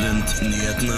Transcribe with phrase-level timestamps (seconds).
[0.00, 0.96] Studentnyhetene.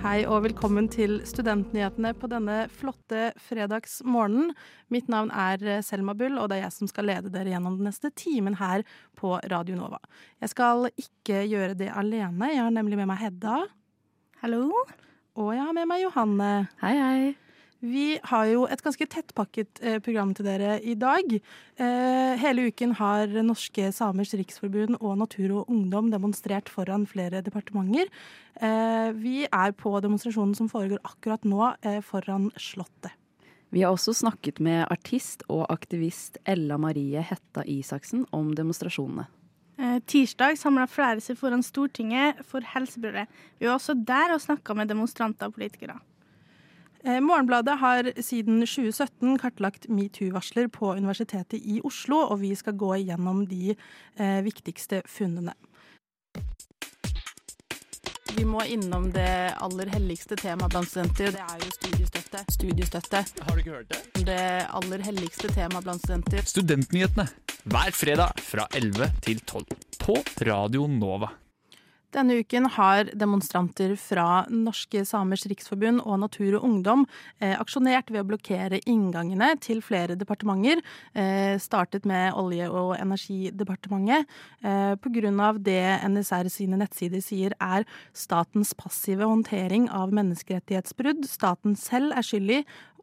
[0.00, 4.56] Hei og velkommen til Studentnyhetene på denne flotte fredagsmorgenen.
[4.88, 7.90] Mitt navn er Selma Bull, og det er jeg som skal lede dere gjennom den
[7.90, 8.80] neste timen her
[9.20, 10.00] på Radio Nova.
[10.40, 12.48] Jeg skal ikke gjøre det alene.
[12.48, 13.60] Jeg har nemlig med meg Hedda.
[14.40, 14.72] Hallo.
[15.36, 16.52] Og jeg har med meg Johanne.
[16.80, 17.41] Hei, hei.
[17.82, 21.32] Vi har jo et ganske tettpakket eh, program til dere i dag.
[21.34, 28.06] Eh, hele uken har Norske Samers Riksforbund og Natur og Ungdom demonstrert foran flere departementer.
[28.62, 31.72] Eh, vi er på demonstrasjonen som foregår akkurat nå
[32.06, 33.18] foran Slottet.
[33.72, 39.26] Vi har også snakket med artist og aktivist Ella Marie Hetta Isaksen om demonstrasjonene.
[39.80, 43.26] Eh, Tirsdag samla flere seg foran Stortinget for helsebrødre.
[43.58, 45.96] Vi var også der og snakka med demonstranter og politikere.
[47.04, 52.94] Eh, Morgenbladet har siden 2017 kartlagt metoo-varsler på Universitetet i Oslo, og vi skal gå
[53.00, 55.56] igjennom de eh, viktigste funnene.
[58.32, 61.34] Vi må innom det aller helligste temaet blant studenter.
[61.34, 62.44] Det er jo studiestøtte.
[62.54, 63.24] Studiestøtte.
[63.42, 64.24] Har du ikke hørt det?
[64.30, 66.46] Det aller helligste temaet blant studenter.
[66.54, 67.28] Studentnyhetene
[67.62, 69.66] hver fredag fra 11 til 12
[70.06, 70.16] på
[70.48, 71.34] Radio Nova.
[72.12, 77.06] Denne uken har demonstranter fra Norske Samers Riksforbund og Natur og Ungdom
[77.40, 80.82] eh, aksjonert ved å blokkere inngangene til flere departementer.
[81.16, 84.28] Eh, startet med Olje- og energidepartementet
[84.60, 85.52] eh, pga.
[85.56, 91.24] det NSR sine nettsider sier er statens passive håndtering av menneskerettighetsbrudd.
[91.24, 92.60] Staten selv er skyldig,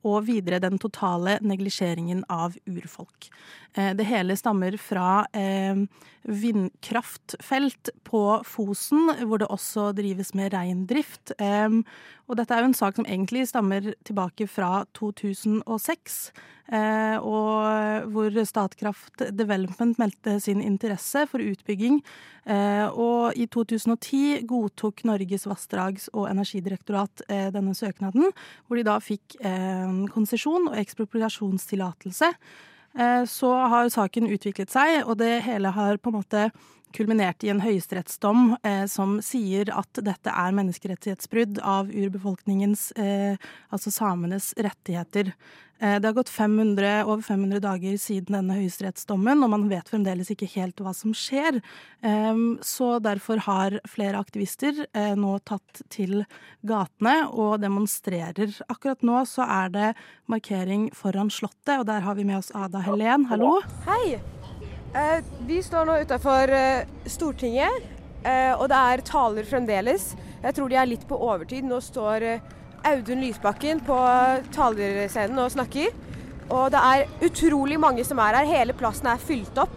[0.07, 3.29] og videre den totale neglisjeringen av urfolk.
[3.75, 5.75] Eh, Det hele stammer fra eh,
[6.23, 11.31] vindkraftfelt på Fosen, hvor det også drives med reindrift.
[12.29, 16.17] Og dette er jo en sak som egentlig stammer tilbake fra 2006,
[16.69, 22.03] eh, og hvor Statkraft Development meldte sin interesse for utbygging.
[22.45, 28.29] Eh, Og i 2010 godtok Norges vassdrags- og energidirektorat eh, denne søknaden,
[28.67, 29.39] hvor de da fikk
[30.13, 32.33] konsesjon og ekspropriasjonstillatelse.
[33.29, 36.49] Så har saken utviklet seg, og det hele har på en måte
[36.95, 43.93] kulminert i en høyesterettsdom eh, som sier at dette er menneskerettighetsbrudd av urbefolkningens, eh, altså
[43.93, 45.33] samenes, rettigheter.
[45.79, 50.31] Eh, det har gått 500, over 500 dager siden denne høyesterettsdommen, og man vet fremdeles
[50.33, 51.61] ikke helt hva som skjer.
[52.03, 56.25] Eh, så derfor har flere aktivister eh, nå tatt til
[56.67, 58.57] gatene og demonstrerer.
[58.67, 59.93] Akkurat nå så er det
[60.31, 63.29] markering foran Slottet, og der har vi med oss Ada Helen.
[63.31, 63.59] Hallo.
[63.87, 64.19] Hei!
[64.93, 67.83] Eh, vi står nå utafor eh, Stortinget,
[68.23, 70.15] eh, og det er taler fremdeles.
[70.41, 71.67] Jeg tror de er litt på overtid.
[71.67, 72.25] Nå står
[72.89, 73.97] Audun Lysbakken på
[74.55, 75.93] talerscenen og snakker.
[76.49, 78.49] Og det er utrolig mange som er her.
[78.49, 79.75] Hele plassen er fylt opp.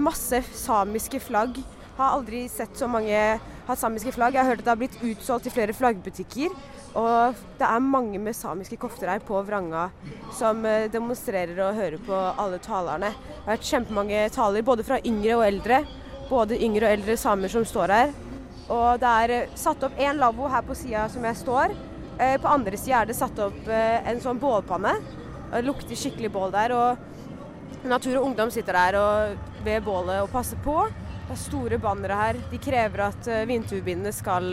[0.00, 1.58] Masse samiske flagg.
[1.98, 3.18] Har aldri sett så mange
[3.66, 4.38] ha samiske flagg.
[4.38, 6.54] Jeg har hørt at det har blitt utsolgt i flere flaggbutikker.
[6.94, 9.88] Og det er mange med samiske kofter her på Vranga
[10.34, 13.10] som eh, demonstrerer og hører på alle talerne.
[13.10, 15.80] Det har vært kjempemange taler, både fra yngre og eldre.
[16.28, 18.14] Både yngre og eldre samer som står her.
[18.70, 21.74] Og det er eh, satt opp én lavvo her på sida som jeg står.
[22.14, 24.94] Eh, På andre sida er det satt opp en sånn bålpanne.
[25.50, 26.76] Det lukter skikkelig bål der.
[26.78, 30.78] Og Natur og Ungdom sitter der og ved bålet og passer på.
[31.24, 32.38] Det er store bannere her.
[32.52, 34.46] De krever at vindturbinene skal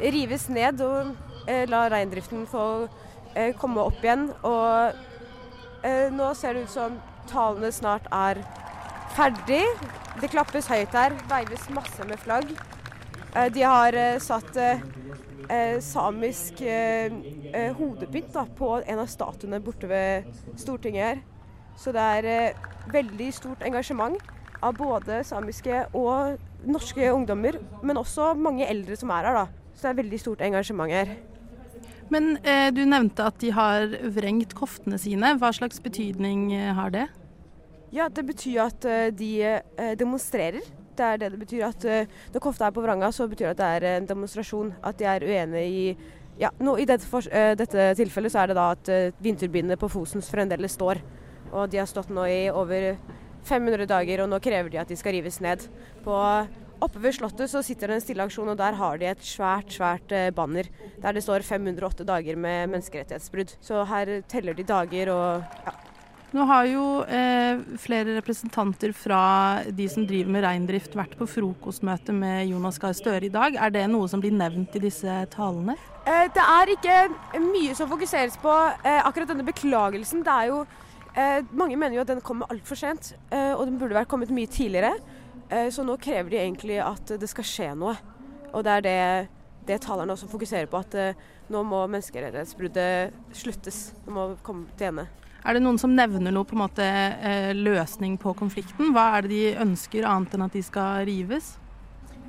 [0.00, 1.14] rives ned og
[1.70, 2.64] la reindriften få
[3.34, 4.28] eh, komme opp igjen.
[4.46, 6.98] Og eh, nå ser det ut som
[7.30, 8.42] talene snart er
[9.16, 9.64] ferdig.
[10.18, 12.52] Det klappes høyt her, veives masse med flagg.
[13.34, 14.82] Eh, de har eh, satt eh,
[15.48, 17.12] eh, samisk eh,
[17.52, 20.28] eh, hodepynt da, på en av statuene borte ved
[20.58, 21.22] Stortinget her.
[21.78, 24.18] Så det er eh, veldig stort engasjement
[24.64, 29.44] av både samiske og norske ungdommer, men også mange eldre som er her.
[29.44, 29.72] da.
[29.74, 31.12] Så det er veldig stort engasjement her.
[32.12, 35.34] Men eh, du nevnte at de har vrengt koftene sine.
[35.40, 37.06] Hva slags betydning eh, har det?
[37.92, 40.64] Ja, det betyr at eh, de eh, demonstrerer.
[40.98, 41.66] Det er det det betyr.
[41.68, 41.84] at
[42.34, 44.72] Når kofta er på vranga, så betyr det at det er en demonstrasjon.
[44.82, 45.84] At de er uenige i
[46.38, 47.22] ja, nå, I dette, for,
[47.58, 48.90] dette tilfellet så er det da at
[49.22, 51.00] vindturbinene på Fosens fremdeles står.
[51.52, 52.92] Og de har stått nå i over
[53.46, 55.66] 500 dager, og nå krever de at de skal rives ned.
[56.02, 56.18] På
[56.78, 60.12] Oppe ved Slottet så sitter det en stilleaksjon, og der har de et svært svært
[60.14, 60.68] eh, banner
[61.02, 63.56] der det står 508 dager med menneskerettighetsbrudd.
[63.64, 65.74] Så her teller de dager og ja.
[66.28, 69.20] Nå har jo eh, flere representanter fra
[69.72, 73.56] de som driver med reindrift vært på frokostmøte med Jonas Gahr Støre i dag.
[73.56, 75.78] Er det noe som blir nevnt i disse talene?
[76.04, 76.98] Eh, Det er ikke
[77.46, 78.52] mye som fokuseres på
[78.84, 80.20] eh, akkurat denne beklagelsen.
[80.26, 80.66] Det er jo
[81.18, 84.30] Eh, mange mener jo at den kommer altfor sent, eh, og den burde vært kommet
[84.30, 84.92] mye tidligere.
[85.50, 87.96] Eh, så nå krever de egentlig at det skal skje noe.
[88.52, 89.28] Og det er det,
[89.68, 91.22] det talerne også fokuserer på, at eh,
[91.52, 93.80] nå må menneskerettighetsbruddet sluttes.
[94.04, 95.06] Det må komme til ende.
[95.46, 98.92] Er det noen som nevner noe på en måte eh, løsning på konflikten?
[98.92, 101.54] Hva er det de ønsker annet enn at de skal rives?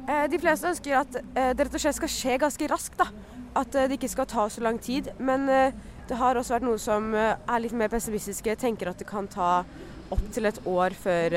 [0.10, 2.96] De fleste ønsker at det rett og slett skal skje ganske raskt.
[2.98, 3.12] da.
[3.60, 5.12] At det ikke skal ta så lang tid.
[5.22, 9.28] Men det har også vært noen som er litt mer pessimistiske, tenker at det kan
[9.30, 9.60] ta
[10.10, 11.36] opptil et år før,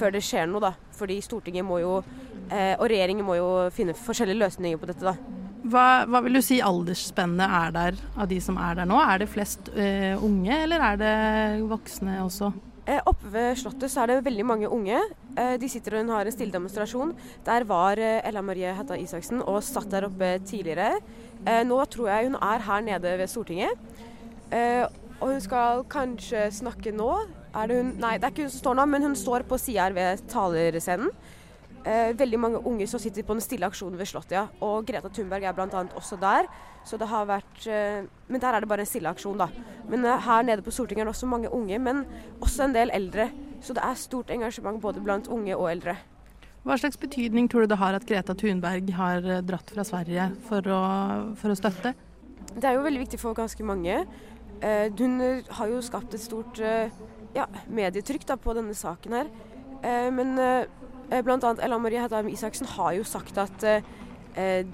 [0.00, 0.64] før det skjer noe.
[0.64, 0.72] da.
[0.96, 1.98] Fordi Stortinget må jo,
[2.50, 5.04] eh, og regjeringen må jo finne forskjellige løsninger på dette.
[5.04, 5.14] da.
[5.70, 8.96] Hva, hva vil du si aldersspennet er der av de som er der nå?
[9.04, 11.14] Er det flest eh, unge, eller er det
[11.68, 12.48] voksne også?
[12.88, 14.98] Eh, Oppe ved Slottet så er det veldig mange unge.
[15.36, 17.12] Eh, De sitter og har en stille demonstrasjon.
[17.46, 20.96] Der var eh, Ella Marie Hetta Isaksen og satt der oppe tidligere.
[21.44, 23.76] Eh, Nå tror jeg hun er her nede ved Stortinget.
[24.50, 24.86] Eh,
[25.20, 27.10] Og hun skal kanskje snakke nå.
[27.50, 27.92] Er det hun?
[27.98, 30.24] Nei, det er ikke hun som står nå, men hun står på sida her ved
[30.30, 31.10] talerscenen.
[31.80, 34.44] Eh, veldig mange unge som sitter på den stille aksjonen ved Slottet, ja.
[34.60, 35.84] Og Greta Thunberg er bl.a.
[35.96, 36.48] også der.
[36.84, 39.48] Så det har vært eh, Men der er det bare en stille aksjon, da.
[39.88, 42.04] Men eh, her nede på Stortinget er det også mange unge, men
[42.40, 43.30] også en del eldre.
[43.64, 45.96] Så det er stort engasjement både blant unge og eldre.
[46.60, 50.28] Hva slags betydning tror du det har at Greta Thunberg har eh, dratt fra Sverige
[50.48, 50.80] for å,
[51.40, 51.94] for å støtte?
[52.50, 54.02] Det er jo veldig viktig for ganske mange.
[54.60, 55.16] Eh, hun
[55.56, 56.92] har jo skapt et stort eh,
[57.36, 59.32] ja, medietrykk da, på denne saken her.
[59.82, 61.54] Eh, men eh, bl.a.
[61.58, 63.86] Ella Marie Hedheim Isaksen har jo sagt at eh,
[64.34, 64.66] eh,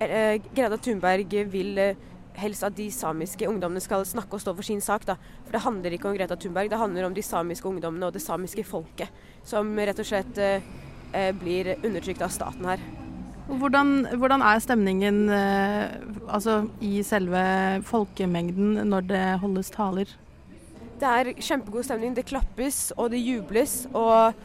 [0.00, 2.04] eh, Greta Thunberg vil eh,
[2.40, 5.06] helst at de samiske ungdommene skal snakke og stå for sin sak.
[5.08, 5.16] Da.
[5.46, 8.24] For det handler ikke om Greta Thunberg, det handler om de samiske ungdommene og det
[8.24, 9.24] samiske folket.
[9.46, 10.64] Som rett og slett eh,
[11.12, 12.82] eh, blir undertrykt av staten her.
[13.46, 15.84] Hvordan, hvordan er stemningen eh,
[16.26, 17.42] altså, i selve
[17.86, 20.10] folkemengden når det holdes taler?
[20.96, 22.14] Det er kjempegod stemning.
[22.16, 23.82] Det klappes og det jubles.
[23.92, 24.36] Og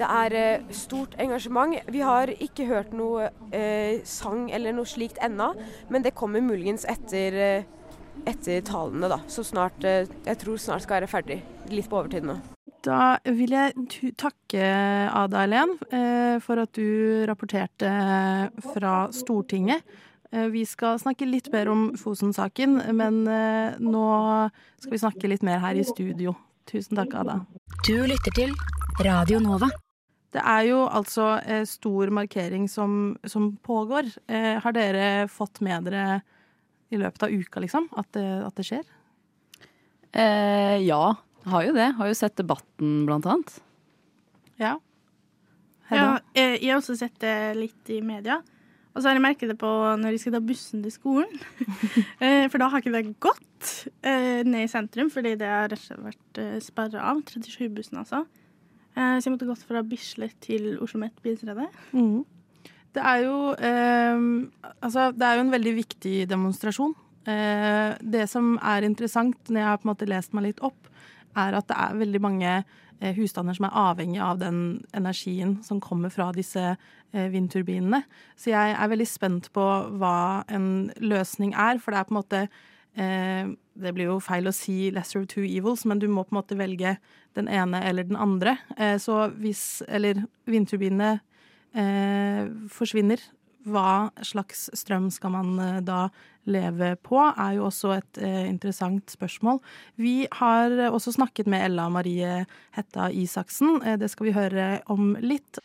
[0.00, 1.76] det er eh, stort engasjement.
[1.92, 5.52] Vi har ikke hørt noe eh, sang eller noe slikt ennå,
[5.92, 9.20] men det kommer muligens etter, eh, etter talene, da.
[9.28, 11.42] Så snart eh, Jeg tror snart skal være ferdig.
[11.68, 12.40] Litt på overtid nå.
[12.80, 14.64] Da vil jeg takke
[15.12, 17.90] Ada Helen eh, for at du rapporterte
[18.72, 19.84] fra Stortinget.
[20.30, 24.04] Eh, vi skal snakke litt mer om Fosen-saken, men eh, nå
[24.78, 26.36] skal vi snakke litt mer her i studio.
[26.70, 27.40] Tusen takk, Ada.
[27.86, 28.52] Du lytter til
[29.02, 29.70] Radio Nova.
[30.30, 34.12] Det er jo altså eh, stor markering som, som pågår.
[34.30, 36.20] Eh, har dere fått med dere
[36.94, 38.86] i løpet av uka, liksom, at det, at det skjer?
[40.14, 41.02] Eh, ja,
[41.50, 41.88] har jo det.
[41.98, 43.58] Har jo sett debatten, blant annet.
[44.62, 44.76] Ja.
[45.90, 46.22] Ja, Hedda?
[46.38, 48.38] eh, jeg har også sett det litt i media.
[48.90, 49.68] Og så har jeg merket det på
[50.00, 51.30] når jeg skal ta bussen til skolen.
[52.20, 53.68] Eh, For da har ikke det gått
[54.04, 57.22] eh, ned i sentrum, fordi det har rett og slett vært sperra av.
[57.24, 58.24] 37-bussen, altså.
[58.96, 61.68] Eh, Så jeg måtte gått fra Bislett til Oslo Met bilsrede.
[61.94, 62.24] Mm.
[62.90, 64.26] Det er jo eh,
[64.82, 66.92] Altså, det er jo en veldig viktig demonstrasjon.
[67.30, 70.90] Eh, det som er interessant når jeg har på en måte lest meg litt opp,
[71.38, 72.64] er at det er veldig mange eh,
[73.16, 78.02] husstander som er avhengig av den energien som kommer fra disse eh, vindturbinene.
[78.36, 79.66] Så jeg er veldig spent på
[80.00, 82.44] hva en løsning er, for det er på en måte
[82.94, 86.34] eh, Det blir jo feil å si 'lesser of two evils', men du må på
[86.34, 86.98] en måte velge
[87.34, 88.58] den ene eller den andre.
[88.76, 91.20] Eh, så hvis Eller vindturbinene
[91.74, 93.18] eh, forsvinner,
[93.68, 96.08] hva slags strøm skal man eh, da
[96.46, 99.60] leve på, er jo også et eh, interessant spørsmål.
[100.00, 103.82] Vi har eh, også snakket med Ella Marie Hetta Isaksen.
[103.84, 105.60] Eh, det skal vi høre om litt.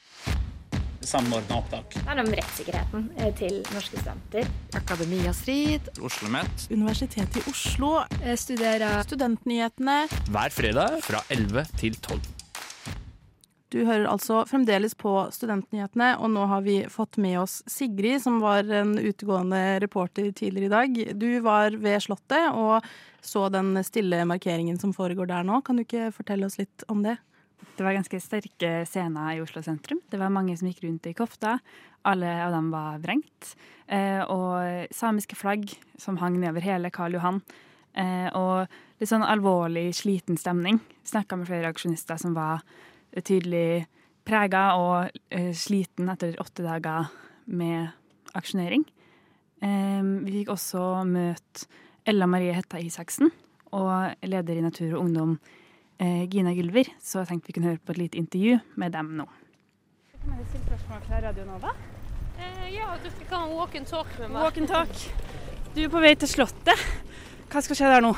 [1.05, 1.93] samordna opptak.
[1.93, 4.47] Det er om rettssikkerheten eh, til norske studenter.
[4.73, 5.91] Akademia Strid.
[6.01, 9.99] Oslo Met Universitetet i Oslo, Jeg Studerer studentnyhetene.
[10.33, 12.34] hver fredag fra 11 til 12.
[13.75, 18.37] Du hører altså fremdeles på Studentnyhetene, og nå har vi fått med oss Sigrid, som
[18.39, 21.01] var en utegående reporter tidligere i dag.
[21.19, 22.87] Du var ved Slottet og
[23.19, 25.59] så den stille markeringen som foregår der nå.
[25.67, 27.17] Kan du ikke fortelle oss litt om det?
[27.75, 29.99] Det var ganske sterke scener i Oslo sentrum.
[30.07, 31.57] Det var mange som gikk rundt i kofta.
[32.07, 33.57] Alle av dem var vrengt.
[33.91, 35.67] Eh, og samiske flagg
[35.99, 37.43] som hang nedover hele Karl Johan.
[37.91, 40.79] Eh, og litt sånn alvorlig, sliten stemning.
[41.03, 42.63] Snakka med flere aksjonister som var
[43.23, 43.85] tydelig
[44.25, 47.11] prega og eh, sliten etter åtte dager
[47.45, 47.93] med
[48.35, 48.85] aksjonering.
[49.63, 51.67] Eh, vi fikk også møte
[52.05, 53.31] Ella Marie Hetta Isaksen
[53.75, 55.37] og leder i Natur og Ungdom
[55.99, 59.15] eh, Gina Gylver, så jeg tenkte vi kunne høre på et lite intervju med dem
[59.19, 59.27] nå.
[60.15, 61.75] Kan jeg stille spørsmål fra Radio Nova?
[62.67, 64.41] ja, du fikk ha en walk and talk med meg.
[64.43, 64.91] Walk and talk.
[65.75, 66.81] Du er på vei til Slottet.
[67.51, 68.11] Hva skal skje der nå?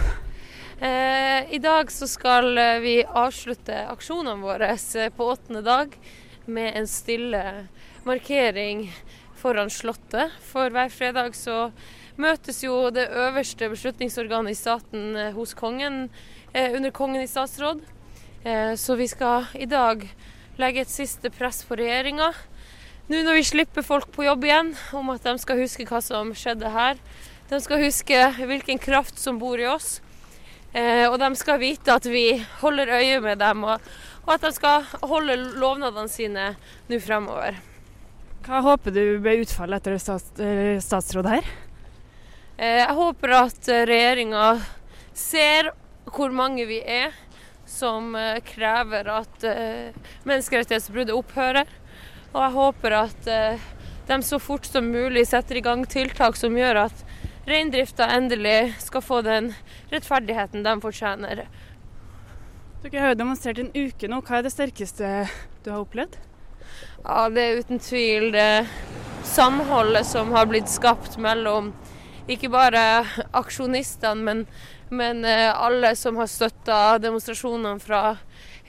[0.82, 5.96] Eh, I dag så skal eh, vi avslutte aksjonene våre eh, på åttende dag
[6.46, 7.42] med en stille
[8.06, 8.84] markering
[9.42, 10.36] foran Slottet.
[10.46, 11.72] For hver fredag så
[12.22, 16.08] møtes jo det øverste beslutningsorganet i staten hos kongen
[16.54, 17.82] under Kongen i statsråd.
[18.78, 20.08] Så vi skal i dag
[20.58, 22.32] legge et siste press på regjeringa.
[23.12, 26.34] Nå når vi slipper folk på jobb igjen, om at de skal huske hva som
[26.34, 26.98] skjedde her.
[27.52, 30.00] De skal huske hvilken kraft som bor i oss.
[30.74, 33.82] Eh, og de skal vite at vi holder øye med dem, og,
[34.26, 36.50] og at de skal holde lovnadene sine
[36.90, 37.58] nå fremover.
[38.48, 41.48] Hva håper du blir utfallet etter stats eh, statsråd her?
[42.58, 44.52] Eh, jeg håper at regjeringa
[45.18, 45.72] ser
[46.08, 47.16] hvor mange vi er
[47.68, 49.96] som eh, krever at eh,
[50.28, 51.68] menneskerettighetsbruddet opphører.
[52.34, 53.68] Og jeg håper at eh,
[54.08, 57.04] de så fort som mulig setter i gang tiltak som gjør at
[57.48, 59.54] reindrifta endelig skal få den
[59.92, 61.46] rettferdigheten de fortjener.
[62.84, 64.22] Dere har jo demonstrert en uke nå.
[64.22, 65.12] Hva er det sterkeste
[65.64, 66.18] du har opplevd?
[67.04, 68.68] Ja, Det er uten tvil det
[69.28, 71.72] samholdet som har blitt skapt mellom
[72.28, 72.82] ikke bare
[73.40, 74.46] aksjonistene, men,
[74.90, 78.18] men eh, alle som har støtta demonstrasjonene fra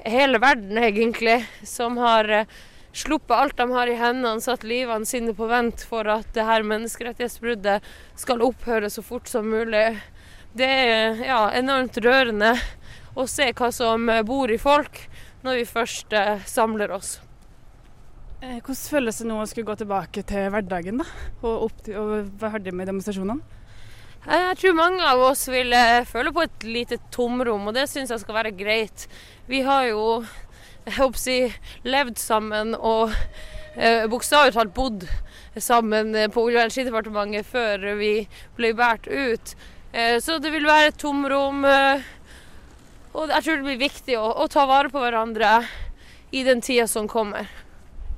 [0.07, 1.41] hele verden, egentlig.
[1.67, 2.59] Som har eh,
[2.99, 6.67] sluppet alt de har i hendene, satt livene sine på vent for at det her
[6.67, 7.87] menneskerettighetsbruddet
[8.19, 9.87] skal opphøre så fort som mulig.
[10.59, 12.57] Det er ja, enormt rørende
[13.19, 15.05] å se hva som bor i folk
[15.47, 17.19] når vi først eh, samler oss.
[18.39, 21.07] Eh, hvordan føles det nå å skulle gå tilbake til hverdagen da?
[21.43, 23.57] og, til, og være ferdig med demonstrasjonene?
[24.29, 27.89] Eh, jeg tror mange av oss vil eh, føle på et lite tomrom, og det
[27.91, 29.09] syns jeg skal være greit.
[29.51, 30.05] Vi har jo
[30.89, 31.39] jeg håper å si,
[31.85, 33.13] levd sammen og
[33.77, 35.05] eh, bokstavelig talt bodd
[35.61, 38.13] sammen eh, på Olje- og energidepartementet før vi
[38.57, 39.53] ble båret ut.
[39.93, 41.65] Eh, så det vil være et tomrom.
[41.69, 42.07] Eh,
[43.19, 45.61] og jeg tror det blir viktig å, å, ta vare på hverandre
[46.33, 47.49] i den tida som kommer.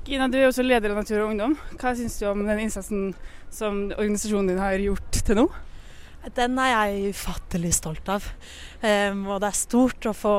[0.07, 1.57] Gina, du er også leder av Natur og Ungdom.
[1.75, 3.11] Hva syns du om den innsatsen
[3.51, 5.45] som organisasjonen din har gjort til nå?
[6.37, 8.25] Den er jeg ufattelig stolt av.
[8.81, 10.35] Um, og det er stort å få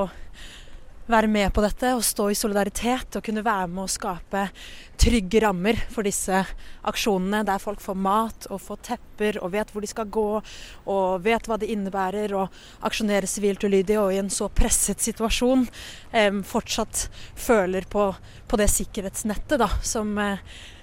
[1.10, 4.44] være med på dette og stå i solidaritet og kunne være med å skape
[5.02, 6.42] trygge rammer for disse
[6.86, 11.24] aksjonene, der folk får mat og får tepper og vet hvor de skal gå og
[11.24, 12.46] vet hva det innebærer å
[12.86, 15.66] aksjonere sivilt ulydig og i en så presset situasjon
[16.12, 18.12] eh, fortsatt føler på,
[18.46, 20.38] på, det sikkerhetsnettet da, som, eh,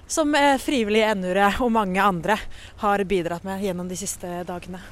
[0.06, 2.36] som eh, frivillige NU-ere og mange andre
[2.84, 4.82] har bidratt med gjennom de siste dagene.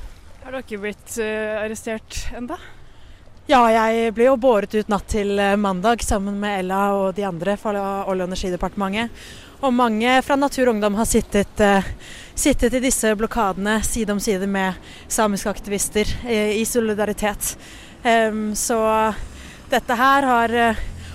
[0.48, 2.56] Har dere blitt uh, arrestert enda?
[3.48, 7.22] Ja, jeg ble jo båret ut natt til eh, mandag sammen med Ella og de
[7.24, 7.70] andre fra
[8.04, 9.22] Olje- og energidepartementet.
[9.64, 11.86] Og mange fra Natur og Ungdom har sittet, uh,
[12.36, 14.76] sittet, i disse blokadene side om side med
[15.08, 17.54] samiske aktivister uh, i solidaritet.
[18.04, 18.76] Um, så
[19.72, 20.54] dette her har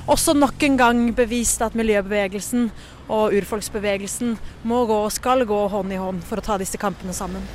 [0.09, 2.71] også nok en gang bevist at miljøbevegelsen
[3.13, 4.33] og urfolksbevegelsen
[4.65, 7.45] må gå og skal gå hånd i hånd for å ta disse kampene sammen.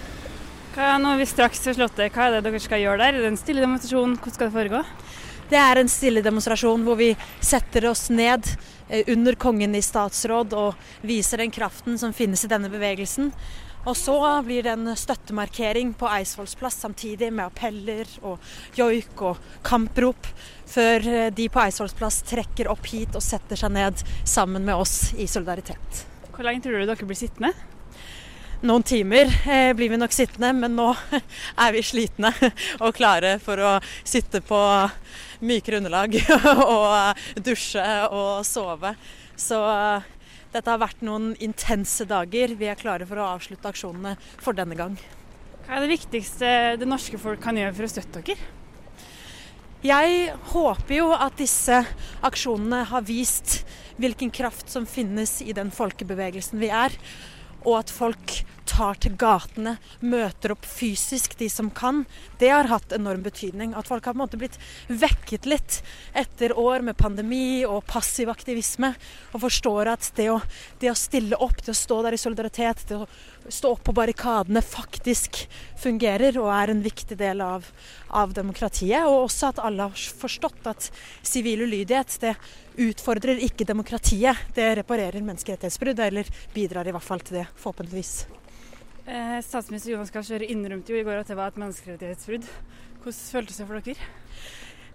[0.75, 3.17] Hva er nå vi straks ved Slottet, hva er det dere skal gjøre der?
[3.17, 4.19] Er det en stille demonstrasjon?
[4.19, 4.83] Hvordan skal det foregå?
[5.49, 8.45] Det er en stille demonstrasjon hvor vi setter oss ned
[8.89, 13.31] eh, under kongen i statsråd og viser den kraften som finnes i denne bevegelsen.
[13.89, 18.37] Og så blir det en støttemarkering på Eidsvolls plass samtidig med appeller og
[18.77, 20.29] joik og kamprop,
[20.69, 24.77] før eh, de på Eidsvolls plass trekker opp hit og setter seg ned sammen med
[24.77, 26.05] oss i solidaritet.
[26.35, 27.55] Hvor lenge tror du dere blir sittende?
[28.67, 30.89] Noen timer eh, blir vi nok sittende, men nå
[31.65, 32.33] er vi slitne
[32.85, 33.73] og klare for å
[34.03, 34.59] sitte på
[35.47, 36.17] mykere underlag
[36.65, 38.95] og dusje og sove.
[39.39, 40.09] Så eh,
[40.55, 42.57] dette har vært noen intense dager.
[42.59, 44.99] Vi er klare for å avslutte aksjonene for denne gang.
[45.67, 48.55] Hva er det viktigste det norske folk kan gjøre for å støtte dere?
[49.85, 51.77] Jeg håper jo at disse
[52.27, 53.61] aksjonene har vist
[54.01, 56.97] hvilken kraft som finnes i den folkebevegelsen vi er
[57.65, 58.39] og at folk
[58.69, 62.05] tar til gatene, møter opp fysisk, de som kan,
[62.39, 63.73] det har hatt enorm betydning.
[63.75, 65.81] At folk har på en måte blitt vekket litt
[66.17, 68.93] etter år med pandemi og passiv aktivisme,
[69.33, 70.39] og forstår at det å,
[70.83, 73.09] det å stille opp, det å stå der i solidaritet, det å
[73.53, 75.41] stå opp på barrikadene faktisk
[75.79, 77.67] fungerer og er en viktig del av,
[78.09, 79.07] av demokratiet.
[79.09, 80.91] Og også at alle har forstått at
[81.27, 82.35] sivil ulydighet det
[82.89, 84.49] utfordrer ikke demokratiet.
[84.55, 88.15] Det reparerer menneskerettighetsbrudd, eller bidrar i hvert fall til det, forhåpentligvis.
[89.09, 92.49] Eh, statsminister Jonas Gahr Støre innrømte jo i går at det var et menneskerettighetsbrudd.
[93.03, 94.11] Hvordan føltes det for dere?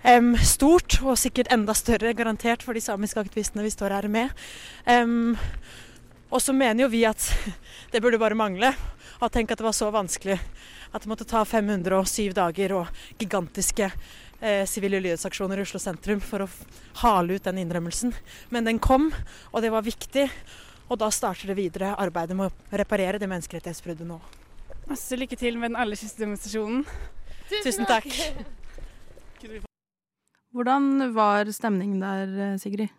[0.03, 4.33] Um, stort, og sikkert enda større, garantert, for de samiske aktivistene vi står her med.
[4.83, 5.37] Um,
[6.33, 7.21] Og så mener jo vi at
[7.93, 8.73] det burde bare mangle.
[9.21, 10.39] Og tenk at det var så vanskelig
[10.93, 16.45] at det måtte ta 507 dager og gigantiske eh, sivile lydighetsaksjoner i Oslo sentrum for
[16.45, 16.51] å
[17.01, 18.13] hale ut den innrømmelsen.
[18.53, 19.11] Men den kom,
[19.51, 20.27] og det var viktig.
[20.89, 24.19] Og da starter det videre arbeidet med å reparere det menneskerettighetsbruddet nå.
[24.89, 26.83] Masse lykke til med den aller siste demonstrasjonen.
[27.63, 28.09] Tusen takk.
[30.53, 32.91] Hvordan var stemningen der, Sigrid?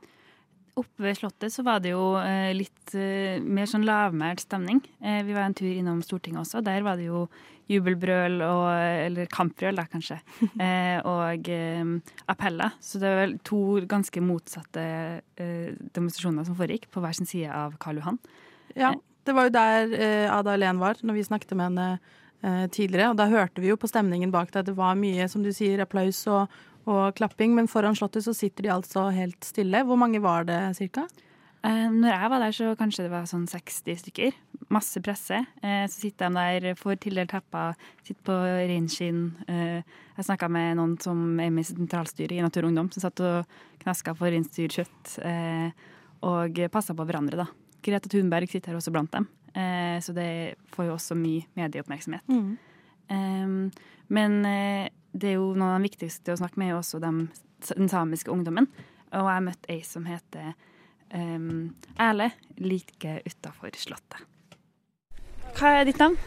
[0.74, 4.80] Oppe ved Slottet så var det jo eh, litt eh, mer sånn lavmælt stemning.
[4.98, 6.64] Eh, vi var en tur innom Stortinget også.
[6.66, 7.28] Der var det jo
[7.70, 10.18] jubelbrøl og Eller kampbrøl, da, kanskje.
[11.08, 11.46] Og
[12.28, 12.74] appeller.
[12.82, 14.82] Så det var vel to ganske motsatte
[15.38, 18.18] demonstrasjoner som foregikk på hver sin side av Karl Johan.
[18.76, 18.92] Ja,
[19.24, 19.96] det var jo der
[20.28, 23.14] Ada Helen var når vi snakket med henne tidligere.
[23.14, 25.48] Og da hørte vi jo på stemningen bak deg at det var mye, som du
[25.56, 26.52] sier, applaus og,
[26.86, 27.54] og klapping.
[27.56, 29.84] Men foran Slottet så sitter de altså helt stille.
[29.86, 31.06] Hvor mange var det cirka?
[31.64, 34.34] Eh, når jeg var der, så kanskje det var sånn 60 stykker.
[34.74, 35.38] Masse presse.
[35.64, 38.36] Eh, så sitter de der, får tildelt tepper, sitter på
[38.68, 39.22] reinskinn.
[39.48, 39.80] Eh,
[40.18, 43.24] jeg snakka med noen som er med i sentralstyret i Natur og Ungdom, som satt
[43.24, 45.88] og knaska for reinsdyrkjøtt eh,
[46.24, 47.48] og passa på hverandre, da.
[47.84, 49.26] Greta Thunberg sitter her også blant dem,
[49.56, 50.28] eh, så det
[50.72, 52.28] får jo også mye medieoppmerksomhet.
[52.28, 52.54] Mm.
[53.12, 53.56] Eh,
[54.14, 57.26] men eh, det er jo noen av de viktigste å snakke med, er også dem,
[57.70, 58.68] den samiske ungdommen.
[59.14, 60.54] Og jeg møtte ei som heter
[61.14, 61.70] um,
[62.02, 64.24] Erle, like utafor Slottet.
[65.54, 66.18] Hva er ditt navn?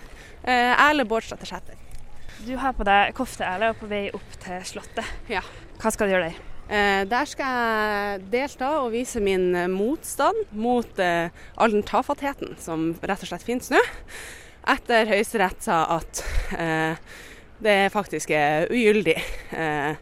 [0.48, 1.76] Erle Bårdstad Sæter.
[2.46, 5.18] Du har på deg kofte, Erle, og på vei opp til Slottet.
[5.28, 5.44] Ja.
[5.82, 6.46] Hva skal du gjøre der?
[6.68, 12.58] Eh, der skal jeg delta og vise min eh, motstand mot eh, all den tafattheten
[12.60, 13.80] som rett og slett finnes nå.
[14.68, 16.22] Etter Høyesterett sa at
[16.58, 16.98] eh,
[17.64, 19.16] det faktisk er ugyldig,
[19.56, 19.94] eh,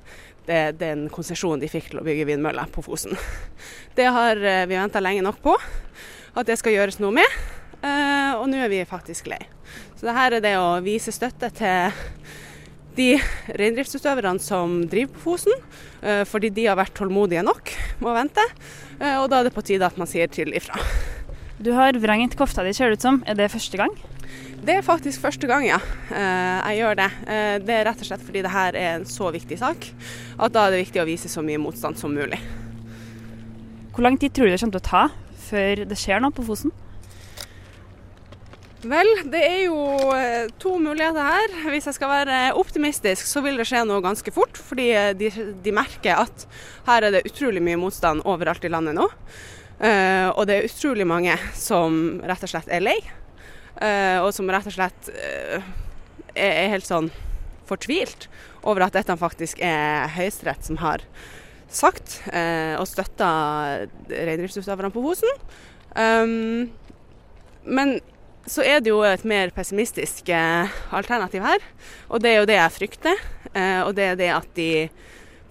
[0.48, 3.14] det, den konsesjonen de fikk til å bygge vindmøller på Fosen.
[3.98, 5.54] Det har eh, vi venta lenge nok på,
[6.36, 7.38] at det skal gjøres noe med.
[7.86, 9.42] Eh, og nå er vi faktisk lei.
[9.96, 11.94] Så det her er det å vise støtte til
[12.96, 13.10] de
[13.60, 15.56] reindriftsutøverne som driver på Fosen,
[16.02, 18.46] eh, fordi de har vært tålmodige nok med å vente.
[19.00, 20.80] Eh, Og da er det på tide at man sier til ifra.
[21.62, 23.22] Du har vrengt kofta di, ser det ut som.
[23.28, 23.94] Er det første gang?
[24.66, 25.78] Det er faktisk første gang, ja.
[26.10, 27.10] eh, jeg gjør det.
[27.30, 29.90] Eh, Det er rett og slett fordi det her er en så viktig sak,
[30.42, 32.40] at da er det viktig å vise så mye motstand som mulig.
[33.94, 35.04] Hvor lang tid tror du det kommer til å ta
[35.46, 36.74] før det skjer noe på Fosen?
[38.86, 39.78] Vel, det er jo
[40.18, 41.54] eh, to muligheter her.
[41.70, 44.58] Hvis jeg skal være optimistisk, så vil det skje noe ganske fort.
[44.58, 44.88] Fordi
[45.20, 45.30] de,
[45.62, 46.48] de merker at
[46.90, 49.06] her er det utrolig mye motstand overalt i landet nå.
[49.86, 52.96] Og det er utrolig mange som rett og slett er lei.
[53.82, 55.64] Eh, og som rett og slett eh,
[56.36, 57.12] er, helt sånn
[57.66, 58.28] fortvilt
[58.66, 61.04] over at dette faktisk er Høyesterett som har
[61.72, 63.30] sagt eh, og støtta
[64.10, 65.42] reindriftsutøverne på Fosen.
[65.96, 66.70] Um,
[67.66, 67.98] men
[68.46, 71.64] så er det jo et mer pessimistisk alternativ her,
[72.14, 73.24] og det er jo det jeg frykter.
[73.88, 74.70] Og det er det at de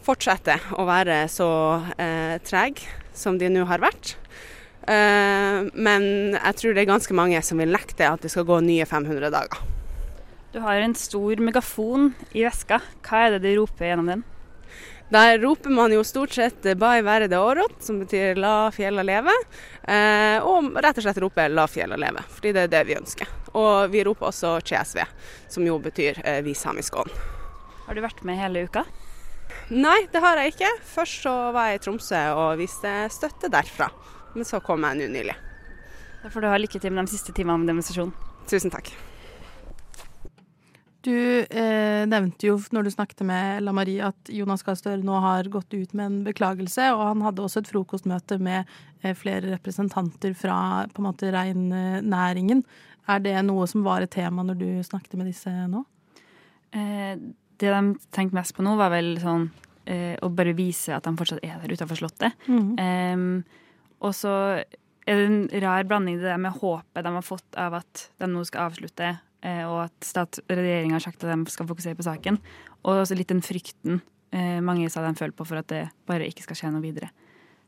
[0.05, 1.49] fortsetter å være så
[1.97, 2.85] eh, trege
[3.17, 4.17] som de nå har vært.
[4.87, 6.05] Eh, men
[6.37, 9.33] jeg tror det er ganske mange som vil nekte at det skal gå nye 500
[9.33, 9.65] dager.
[10.55, 12.79] Du har en stor megafon i veska.
[13.03, 14.25] Hva er det du roper gjennom den?
[15.15, 19.35] Der roper man jo stort sett 'Bai være det årot', som betyr 'la fjella leve'.
[19.85, 23.29] Eh, og rett og slett roper 'la fjella leve', fordi det er det vi ønsker.
[23.55, 25.07] Og vi roper også 'CSV',
[25.49, 27.19] som jo betyr eh, 'vi samiske ånd'.
[27.87, 28.85] Har du vært med hele uka?
[29.71, 30.73] Nei, det har jeg ikke.
[30.83, 33.91] Først så var jeg i Tromsø og viste støtte derfra.
[34.35, 35.35] Men så kom jeg nå nylig.
[36.25, 38.15] Da får du ha lykke til med de siste timene med demonstrasjonen.
[38.49, 38.93] Tusen takk.
[41.05, 45.19] Du eh, nevnte jo når du snakket med La Marie at Jonas Gahr Støre nå
[45.21, 48.65] har gått ut med en beklagelse, og han hadde også et frokostmøte med
[49.03, 50.57] eh, flere representanter fra
[50.89, 52.65] på en måte reinnæringen.
[53.05, 55.85] Er det noe som var et tema når du snakket med disse nå?
[56.73, 57.21] Eh,
[57.61, 59.51] det de tenkte mest på nå, var vel sånn
[59.85, 62.49] eh, å bare vise at de fortsatt er der utenfor Slottet.
[62.49, 62.73] Mhm.
[62.81, 63.61] Eh,
[64.05, 64.35] og så
[65.05, 68.29] er det en rar blanding det der med håpet de har fått av at de
[68.31, 69.11] nå skal avslutte,
[69.45, 72.41] eh, og at regjeringa har sagt at de skal fokusere på saken.
[72.85, 74.01] Og også litt den frykten
[74.35, 77.11] eh, mange sa de føler på for at det bare ikke skal skje noe videre.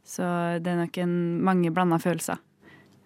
[0.06, 0.22] Så
[0.62, 2.38] det er nok en, mange blanda følelser,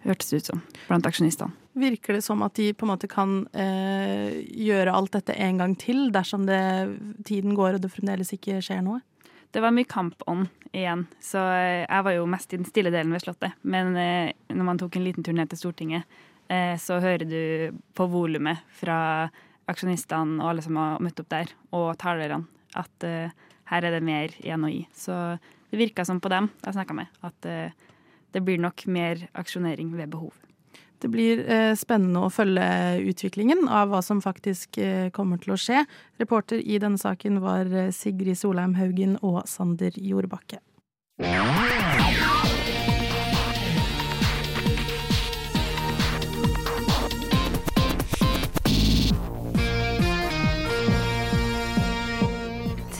[0.05, 1.55] hørtes det ut som, blant aksjonistene.
[1.81, 5.75] Virker det som at de på en måte kan eh, gjøre alt dette en gang
[5.79, 6.59] til dersom det,
[7.27, 8.99] tiden går og det fremdeles ikke skjer noe?
[9.51, 13.11] Det var mye kampånd igjen, så eh, jeg var jo mest i den stille delen
[13.11, 13.57] ved Slottet.
[13.67, 17.81] Men eh, når man tok en liten tur ned til Stortinget, eh, så hører du
[17.97, 19.27] på volumet fra
[19.71, 22.47] aksjonistene og alle som har møtt opp der, og talerne,
[22.79, 24.85] at her er det mer igjen å gi.
[24.95, 25.15] Så
[25.71, 27.47] det virka som på dem jeg snakka med, at
[28.31, 30.33] det blir nok mer aksjonering ved behov.
[31.01, 32.65] Det blir eh, spennende å følge
[33.09, 35.81] utviklingen av hva som faktisk eh, kommer til å skje.
[36.21, 40.61] Reporter i denne saken var eh, Sigrid Solheim Haugen og Sander Jordbakke.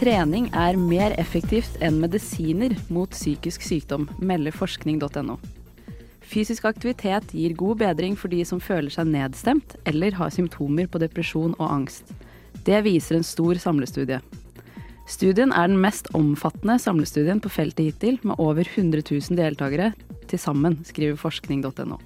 [0.02, 5.38] Trening er mer effektivt enn medisiner mot psykisk sykdom, melder forskning.no.
[6.32, 11.02] Fysisk aktivitet gir god bedring for de som føler seg nedstemt eller har symptomer på
[11.04, 12.13] depresjon og angst.
[12.63, 14.22] Det viser en stor samlestudie.
[15.12, 19.91] Studien er den mest omfattende samlestudien på feltet hittil, med over 100 000 deltakere
[20.32, 22.00] til sammen, skriver forskning.no.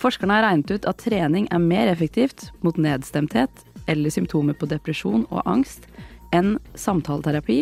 [0.00, 5.28] Forskerne har regnet ut at trening er mer effektivt mot nedstemthet eller symptomer på depresjon
[5.30, 5.86] og angst
[6.34, 7.60] enn samtaleterapi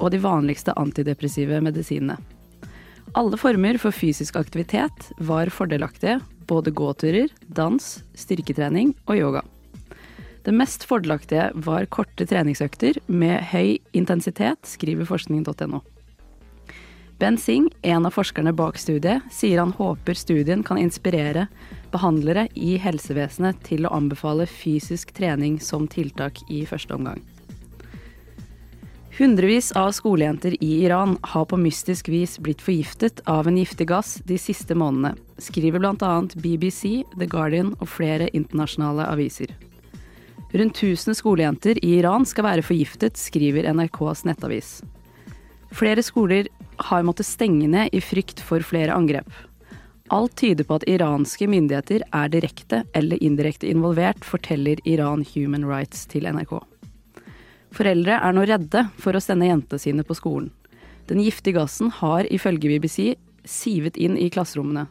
[0.00, 2.18] og de vanligste antidepressive medisinene.
[3.16, 9.40] Alle former for fysisk aktivitet var fordelaktige, både gåturer, dans, styrketrening og yoga.
[10.44, 15.80] Det mest fordelaktige var korte treningsøkter med høy intensitet, skriver forskning.no.
[17.16, 21.46] Ben Singh, en av forskerne bak studiet, sier han håper studien kan inspirere
[21.94, 27.24] behandlere i helsevesenet til å anbefale fysisk trening som tiltak i første omgang.
[29.16, 34.18] Hundrevis av skolejenter i Iran har på mystisk vis blitt forgiftet av en giftig gass
[34.28, 36.10] de siste månedene, skriver bl.a.
[36.36, 39.54] BBC, The Guardian og flere internasjonale aviser.
[40.52, 44.70] Rundt 1000 skolejenter i Iran skal være forgiftet, skriver NRKs nettavis.
[45.72, 46.52] Flere skoler
[46.92, 49.32] har måttet stenge ned i frykt for flere angrep.
[50.12, 56.04] Alt tyder på at iranske myndigheter er direkte eller indirekte involvert, forteller Iran Human Rights
[56.12, 56.60] til NRK.
[57.76, 60.48] Foreldre er nå redde for å sende jentene sine på skolen.
[61.10, 63.14] Den giftige gassen har ifølge BBC
[63.46, 64.86] sivet inn i klasserommene.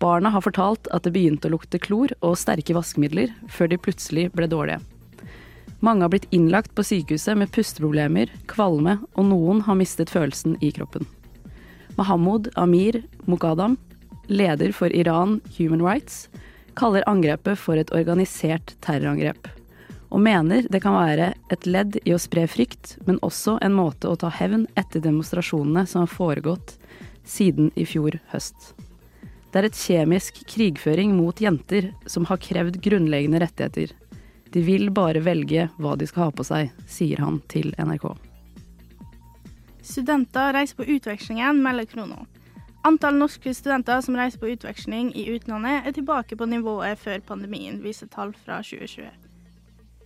[0.00, 4.26] Barna har fortalt at det begynte å lukte klor og sterke vaskemidler før de plutselig
[4.34, 4.80] ble dårlige.
[5.84, 10.72] Mange har blitt innlagt på sykehuset med pusteproblemer, kvalme, og noen har mistet følelsen i
[10.76, 11.06] kroppen.
[11.96, 13.78] Mahamud Amir Mukadam,
[14.28, 16.26] leder for Iran Human Rights,
[16.76, 19.48] kaller angrepet for et organisert terrorangrep
[20.10, 24.10] og mener det kan være et ledd i å spre frykt, men også en måte
[24.10, 26.74] å ta hevn etter demonstrasjonene som har foregått
[27.26, 28.72] siden i fjor høst.
[29.50, 33.94] Det er et kjemisk krigføring mot jenter som har krevd grunnleggende rettigheter.
[34.50, 38.10] De vil bare velge hva de skal ha på seg, sier han til NRK.
[39.86, 42.26] Studenter reiser på utvekslingen, melder Krono.
[42.86, 47.82] Antall norske studenter som reiser på utveksling i utlandet, er tilbake på nivået før pandemien,
[47.82, 49.29] viser tall fra 2020.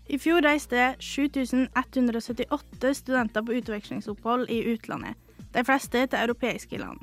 [0.09, 5.17] I fjor reiste 7178 studenter på utvekslingsopphold i utlandet,
[5.55, 7.01] de fleste til europeiske land.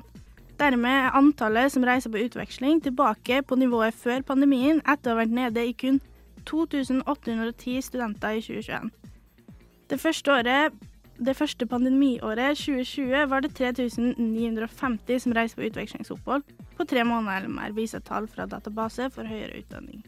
[0.60, 5.22] Dermed er antallet som reiser på utveksling tilbake på nivået før pandemien, etter å ha
[5.24, 5.98] vært nede i kun
[6.46, 8.90] 2810 studenter i 2021.
[9.90, 10.72] Det første, året,
[11.18, 16.46] det første pandemiåret, 2020, var det 3950 som reiste på utvekslingsopphold
[16.78, 20.04] på tre måneder eller mer, viser tall fra Database for høyere utdanning.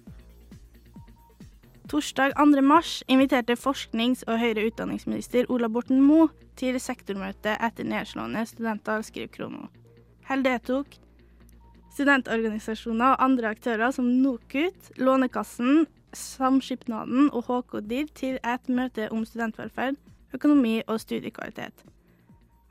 [1.89, 2.63] Torsdag 2.
[2.63, 9.29] mars inviterte forsknings- og høyere utdanningsminister Ola Borten Moe til sektormøte etter nedslående studenter, skriver
[9.35, 9.67] Krono.
[10.25, 10.97] Hell deltok
[11.93, 15.85] studentorganisasjoner og andre aktører som NOKUT, Lånekassen,
[16.17, 20.01] Samskipnaden og HK-DIR til et møte om studentvelferd,
[20.33, 21.85] økonomi og studiekvalitet.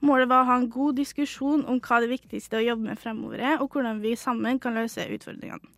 [0.02, 3.46] Målet var å ha en god diskusjon om hva det viktigste å jobbe med fremover
[3.46, 5.70] er, og hvordan vi sammen kan løse utfordringene.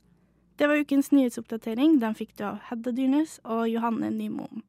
[0.55, 1.99] Det var ukens nyhetsoppdatering.
[1.99, 4.63] Den fikk du av Hedda Dyrnes og Johanne Nymoen.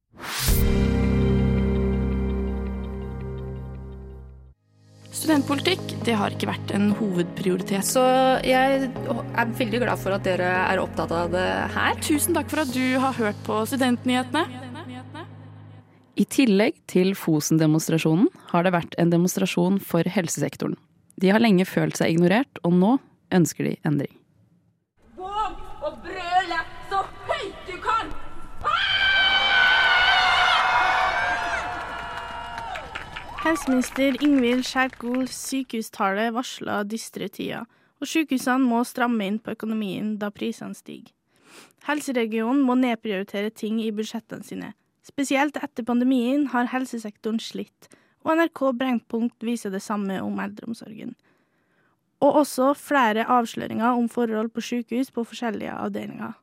[5.17, 7.87] Studentpolitikk det har ikke vært en hovedprioritet.
[7.87, 8.03] Så
[8.45, 11.47] jeg er veldig glad for at dere er opptatt av det
[11.77, 11.97] her.
[12.05, 14.45] Tusen takk for at du har hørt på Studentnyhetene.
[16.17, 20.77] I tillegg til Fosen-demonstrasjonen har det vært en demonstrasjon for helsesektoren.
[21.21, 22.97] De har lenge følt seg ignorert, og nå
[23.37, 24.13] ønsker de endring.
[33.47, 37.69] Helseminister Ingvild Skjærkols sykehustale varsler dystre tider,
[38.03, 41.13] og sykehusene må stramme inn på økonomien da prisene stiger.
[41.87, 44.73] Helseregionen må nedprioritere ting i budsjettene sine.
[45.07, 47.87] Spesielt etter pandemien har helsesektoren slitt,
[48.27, 51.15] og NRK Brennpunkt viser det samme om eldreomsorgen.
[52.19, 56.35] Og også flere avsløringer om forhold på sykehus på forskjellige avdelinger.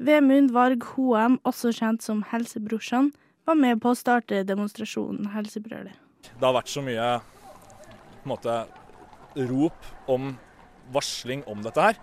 [0.00, 3.12] Vemund Varg Hoem, også kjent som Helsebrorsan,
[3.44, 6.06] var med på å starte demonstrasjonen Helsebrølet.
[6.22, 7.08] Det har vært så mye
[8.28, 8.62] måte,
[9.50, 10.32] rop om
[10.92, 12.00] varsling om dette her.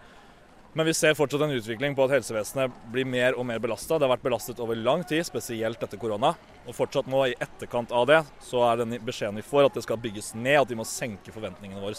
[0.78, 3.98] Men vi ser fortsatt en utvikling på at helsevesenet blir mer og mer belasta.
[3.98, 6.36] Det har vært belastet over lang tid, spesielt etter korona.
[6.68, 9.86] Og fortsatt nå, i etterkant av det, så er den beskjeden vi får at det
[9.88, 11.98] skal bygges ned, at vi må senke forventningene våre.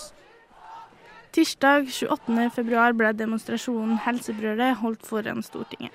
[1.34, 5.92] Tirsdag 28.2 ble demonstrasjonen Helsebrølet holdt foran Stortinget.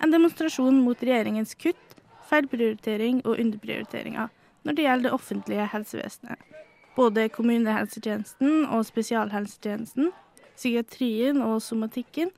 [0.00, 1.84] En demonstrasjon mot regjeringens kutt,
[2.30, 4.32] feilprioritering og underprioriteringer
[4.66, 6.56] når det gjelder det offentlige helsevesenet.
[6.96, 10.10] Både kommunehelsetjenesten og spesialhelsetjenesten,
[10.56, 12.32] psykiatrien og somatikken,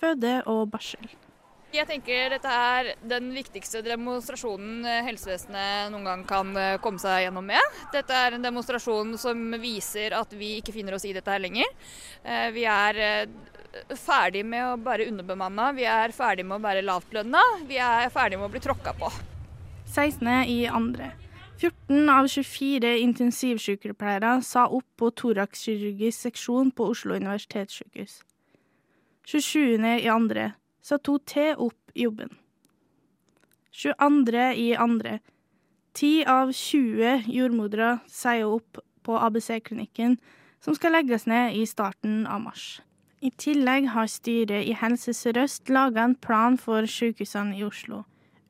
[0.00, 1.12] føde og barsel.
[1.74, 7.48] Jeg tenker dette er den viktigste demonstrasjonen helsevesenet noen gang kan eh, komme seg gjennom
[7.50, 7.80] med.
[7.90, 11.66] Dette er en demonstrasjon som viser at vi ikke finner oss i dette her lenger.
[12.22, 13.26] Eh, Vi er eh,
[13.98, 18.38] ferdig med å være underbemanna, vi er ferdig med å være lavtlønna, vi er ferdig
[18.38, 19.10] med å bli tråkka på.
[19.90, 20.30] 16.
[20.46, 21.10] i andre.
[21.60, 28.22] 14 av 24 intensivsykepleiere sa opp på thoraxkirurgisk seksjon på Oslo universitetssykehus.
[29.24, 29.78] 27.
[30.02, 32.34] i andre sa to til opp jobben.
[33.70, 34.50] 22.
[34.58, 35.20] i andre.
[35.94, 40.18] 10 av 20 jordmødre sier opp på ABC-klinikken,
[40.60, 42.80] som skal legges ned i starten av mars.
[43.22, 48.02] I tillegg har styret i Helse Sør-Øst laga en plan for sykehusene i Oslo.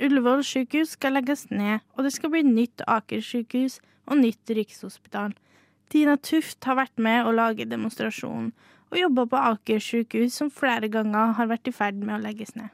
[0.04, 5.32] Ullevål sykehus skal legges ned, og det skal bli nytt Aker sykehus og nytt Rikshospital.
[5.88, 8.52] Tina Tuft har vært med å lage demonstrasjonen,
[8.92, 12.52] og jobba på Aker sykehus, som flere ganger har vært i ferd med å legges
[12.58, 12.68] ned.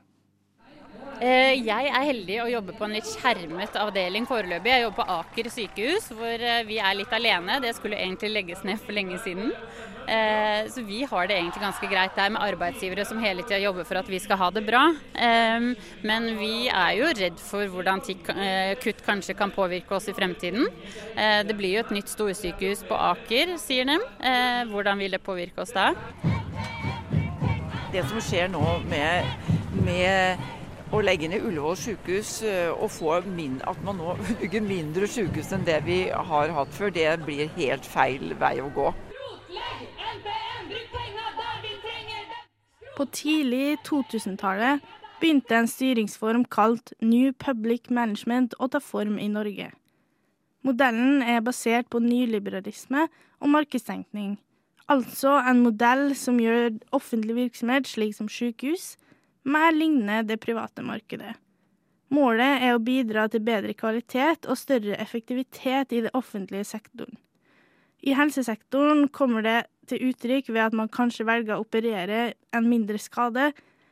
[1.21, 4.71] Eh, Jeg er heldig å jobbe på en litt skjermet avdeling foreløpig.
[4.73, 7.59] Jeg jobber på Aker sykehus, hvor eh, vi er litt alene.
[7.61, 9.51] Det skulle egentlig legges ned for lenge siden.
[10.09, 13.85] Eh, Så vi har det egentlig ganske greit der med arbeidsgivere som hele tida jobber
[13.85, 14.81] for at vi skal ha det bra.
[15.15, 15.69] Eh,
[16.09, 18.01] Men vi er jo redd for hvordan
[18.81, 20.67] kutt kanskje kan påvirke oss i fremtiden.
[21.45, 23.99] Det blir jo et nytt storsykehus på Aker, sier de.
[24.73, 25.93] Hvordan vil det påvirke oss da?
[27.93, 29.27] det som skjer nå med,
[29.83, 30.39] med
[30.91, 35.53] å legge ned Ullevål sykehus eh, og få min, at man nå bygger mindre sykehus
[35.55, 38.91] enn det vi har hatt før, det blir helt feil vei å gå.
[42.97, 44.83] På tidlig 2000-tallet
[45.21, 49.71] begynte en styringsform kalt New Public Management å ta form i Norge.
[50.67, 53.07] Modellen er basert på nyliberalisme
[53.41, 54.35] og markedstenkning,
[54.91, 58.99] altså en modell som gjør offentlig virksomhet, slik som sykehus,
[59.45, 61.35] mer lignende det private markedet.
[62.11, 67.15] Målet er å bidra til bedre kvalitet og større effektivitet i det offentlige sektoren.
[68.03, 69.59] I helsesektoren kommer det
[69.91, 73.51] til uttrykk ved at man kanskje velger å operere en mindre skade,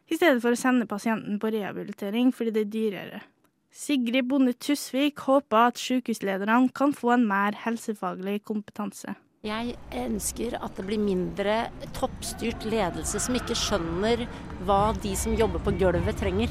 [0.08, 3.20] i stedet for å sende pasienten på rehabilitering fordi det er dyrere.
[3.68, 9.12] Sigrid Bonde Tusvik håper at sykehuslederne kan få en mer helsefaglig kompetanse.
[9.46, 14.24] Jeg ønsker at det blir mindre toppstyrt ledelse som ikke skjønner
[14.66, 16.50] hva de som jobber på gulvet trenger.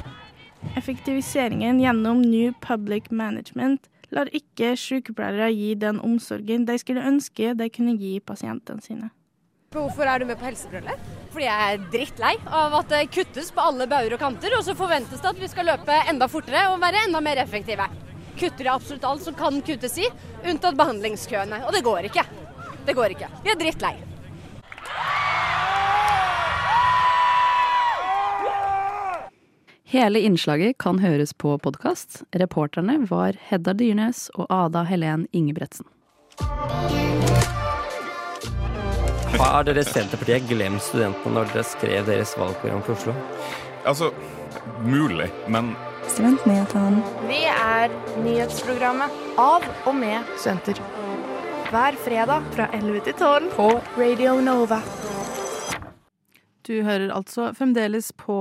[0.80, 7.67] Effektiviseringen gjennom New Public Management lar ikke sykepleiere gi den omsorgen de skulle ønske de
[7.76, 9.12] kunne gi pasientene sine.
[9.76, 11.12] Hvorfor er du med på helsebrøllet?
[11.36, 14.80] Fordi jeg er drittlei av at det kuttes på alle bauger og kanter, og så
[14.80, 17.91] forventes det at vi skal løpe enda fortere og være enda mer effektive.
[18.39, 20.08] Kutter i absolutt alt som kan kuttes i,
[20.47, 21.65] unntatt behandlingskøene.
[21.67, 22.23] Og det går ikke.
[22.88, 23.28] Det går ikke.
[23.43, 23.95] Vi er drittlei.
[29.88, 32.21] Hele innslaget kan høres på podkast.
[32.36, 35.88] Reporterne var Hedda Dyrnes og Ada Helen Ingebretsen.
[39.38, 43.17] Har dere Senterpartiet glemt studentene når dere skrev deres valgprogram for Oslo?
[43.88, 44.13] Altså,
[44.88, 45.73] mulig, men
[46.08, 47.04] Studentnyhetene.
[47.28, 47.91] Vi er
[48.23, 49.12] nyhetsprogrammet
[49.43, 50.80] av og med studenter.
[51.67, 53.65] Hver fredag fra 11 til 12 på
[53.97, 54.77] Radio Nova.
[56.63, 58.38] Du hører altså fremdeles på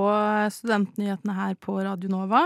[0.55, 2.45] studentnyhetene her på Radio Nova.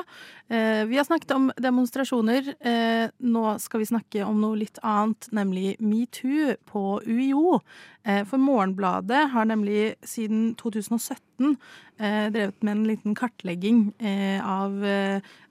[0.49, 2.49] Eh, vi har snakket om demonstrasjoner.
[2.57, 7.61] Eh, nå skal vi snakke om noe litt annet, nemlig metoo på UiO.
[8.01, 11.57] Eh, for Morgenbladet har nemlig siden 2017
[12.01, 13.91] eh, drevet med en liten kartlegging
[14.41, 14.81] av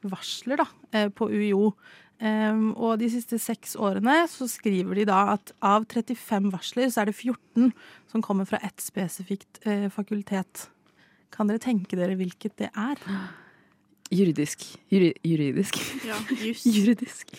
[0.02, 0.70] varsler da,
[1.14, 1.76] på UiO.
[2.20, 7.00] Um, og de siste seks årene så skriver de da at av 35 varsler, så
[7.00, 7.70] er det 14
[8.12, 10.66] som kommer fra ett spesifikt uh, fakultet.
[11.32, 13.00] Kan dere tenke dere hvilket det er?
[14.12, 14.66] Juridisk.
[14.92, 15.80] Juri, juridisk.
[16.04, 16.66] Ja, juss.
[16.76, 17.32] juridisk.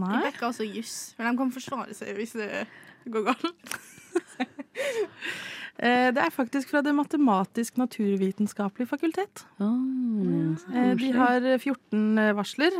[0.00, 2.50] De vekker altså juss, men de kan forsvare seg hvis det
[3.12, 3.78] går galt.
[5.80, 9.44] Eh, det er faktisk fra Det matematisk-naturvitenskapelige fakultet.
[9.60, 10.54] Oh,
[11.00, 12.76] De har 14 varsler.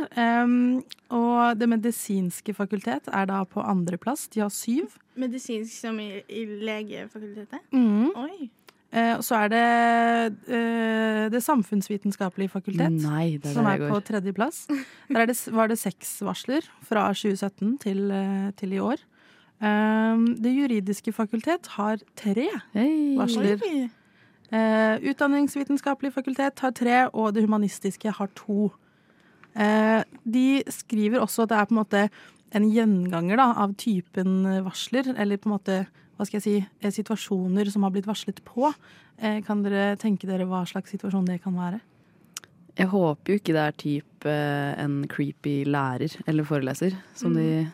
[1.09, 4.27] Og Det medisinske fakultet er da på andreplass.
[4.29, 4.97] De har syv.
[5.17, 7.59] Medisinsk som i, i legefakultetet?
[7.73, 8.11] Mhm.
[8.15, 8.49] Oi.
[8.91, 9.67] Eh, og så er det
[10.51, 14.65] eh, Det samfunnsvitenskapelige fakultet, Nei, det er som er på tredjeplass.
[15.07, 18.99] Der er det, var det seks varsler fra 2017 til, eh, til i år.
[19.61, 23.61] Um, det juridiske fakultet har tre varsler.
[23.67, 23.89] Oi.
[24.51, 28.71] Eh, utdanningsvitenskapelig fakultet har tre, og det humanistiske har to.
[29.55, 32.01] Eh, de skriver også at det er på en måte
[32.51, 35.77] en gjenganger da, av typen varsler, eller på en måte
[36.21, 38.73] hva skal jeg si, eh, situasjoner som har blitt varslet på.
[39.17, 41.79] Eh, kan dere tenke dere hva slags situasjon det kan være?
[42.77, 47.65] Jeg håper jo ikke det er typ eh, en creepy lærer eller foreleser som de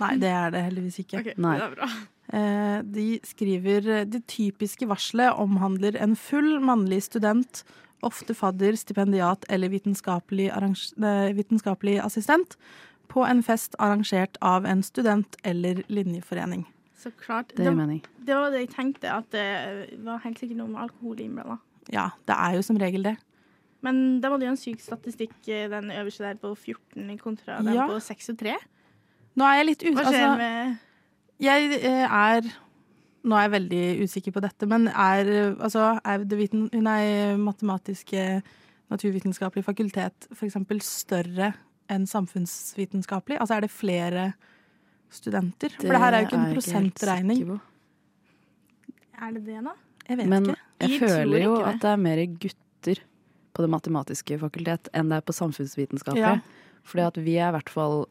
[0.00, 1.20] Nei, det er det heldigvis ikke.
[1.22, 1.54] Okay, Nei.
[1.60, 1.88] det er bra.
[2.34, 7.62] Eh, De skriver det typiske varselet omhandler en full mannlig student,
[8.04, 12.56] ofte fadder, stipendiat eller vitenskapelig, eh, vitenskapelig assistent,
[13.08, 16.64] på en fest arrangert av en student- eller linjeforening.
[16.96, 17.48] Så klart.
[17.54, 21.20] Det det, det var det jeg tenkte, at det var helt sikkert noe med alkohol
[21.20, 21.58] innblanda.
[21.92, 23.16] Ja, det er jo som regel det.
[23.84, 27.58] Men da var det jo en syk statistikk, eh, den øverste der på 14 kontra
[27.62, 27.86] den Ja.
[27.86, 28.56] på 6 og 3.
[29.34, 32.50] Nå er jeg litt ute Hva skjer altså, med Jeg eh, er
[33.24, 38.42] Nå er jeg veldig usikker på dette, men er, altså, er det viten, nei, matematiske
[38.92, 40.58] naturvitenskapelig fakultet f.eks.
[40.84, 41.54] større
[41.88, 43.38] enn samfunnsvitenskapelig?
[43.40, 44.26] Altså er det flere
[45.08, 45.72] studenter?
[45.78, 47.40] For det her er jo ikke en prosentregning.
[49.16, 49.74] Er det det, da?
[50.08, 50.60] Jeg vet Men ikke.
[50.84, 51.66] jeg, Jeg føler jo det.
[51.70, 53.02] at det er mer gutter
[53.54, 56.42] på det matematiske fakultet enn det er på samfunnsvitenskapelig.
[56.44, 56.82] Ja.
[56.84, 58.02] Fordi at vi er i hvert fall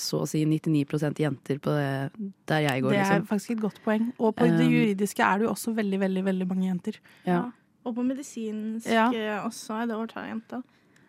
[0.00, 3.26] så å si 99% jenter på det der jeg går, Det er liksom.
[3.30, 4.10] faktisk et godt poeng.
[4.18, 6.98] Og på det Um, juridiske er det jo også veldig, veldig, veldig mange jenter.
[7.26, 7.42] Ja.
[7.84, 9.08] Og på medisinsk Ja.
[9.12, 10.62] eh, også er det overtall av jenter.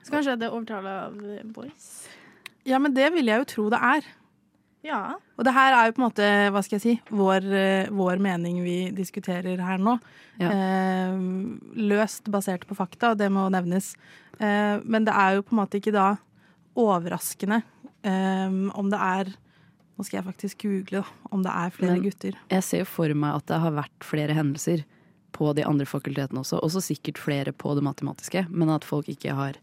[0.03, 2.07] Så kanskje det er overtall av eh, boys.
[2.65, 4.01] Ja, men det vil jeg jo tro det er.
[4.83, 5.15] Ja.
[5.37, 8.17] Og det her er jo på en måte, hva skal jeg si, vår, eh, vår
[8.17, 9.99] mening vi diskuterer her nå.
[10.39, 11.13] Eh,
[11.77, 13.95] løst basert på fakta, det må nevnes.
[14.39, 16.17] Eh, men det er jo på en måte ikke da
[16.75, 17.61] overraskende
[18.07, 19.33] eh, om det er
[19.99, 22.37] Nå skal jeg faktisk google da, om det er flere Men gutter.
[22.49, 24.81] Jeg ser jo for meg at det har vært flere hendelser
[25.35, 26.57] på de andre fakultetene også.
[26.63, 29.59] Også sikkert flere på det matematiske, men at folk ikke har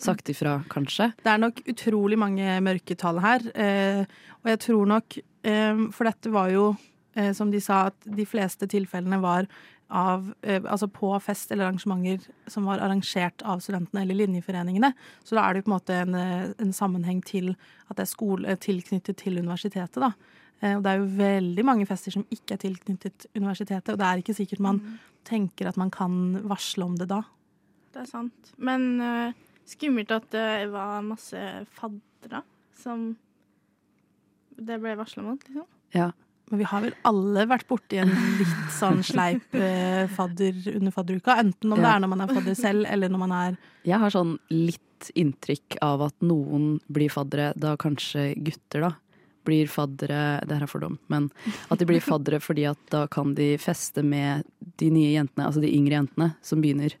[0.00, 1.10] sagt ifra, kanskje.
[1.22, 3.46] Det er nok utrolig mange mørketall her.
[3.54, 4.02] Eh,
[4.42, 6.66] og jeg tror nok eh, For dette var jo,
[7.16, 9.48] eh, som de sa, at de fleste tilfellene var
[9.88, 14.92] av eh, Altså på fest eller arrangementer som var arrangert av studentene eller linjeforeningene.
[15.24, 17.52] Så da er det på en måte en, eh, en sammenheng til
[17.86, 20.12] at det er skole eh, tilknyttet til universitetet, da.
[20.60, 24.08] Eh, og det er jo veldig mange fester som ikke er tilknyttet universitetet, og det
[24.08, 24.82] er ikke sikkert man
[25.26, 27.22] tenker at man kan varsle om det da.
[27.94, 28.52] Det er sant.
[28.58, 29.32] Men uh,
[29.66, 31.40] skummelt at det var masse
[31.74, 32.42] faddere
[32.76, 33.08] som
[34.56, 35.66] det ble varsla mot, liksom.
[35.94, 36.10] Ja.
[36.50, 41.34] Men vi har vel alle vært borti en litt sånn sleip eh, fadder under fadderuka.
[41.42, 43.56] Enten om det er når man er fadder selv, eller når man er
[43.88, 48.92] Jeg har sånn litt inntrykk av at noen blir faddere, da kanskje gutter, da.
[49.46, 51.28] Blir faddere Det her er fordom, men
[51.70, 54.46] at de blir faddere fordi at da kan de feste med
[54.78, 56.94] de nye jentene, altså de yngre jentene, som begynner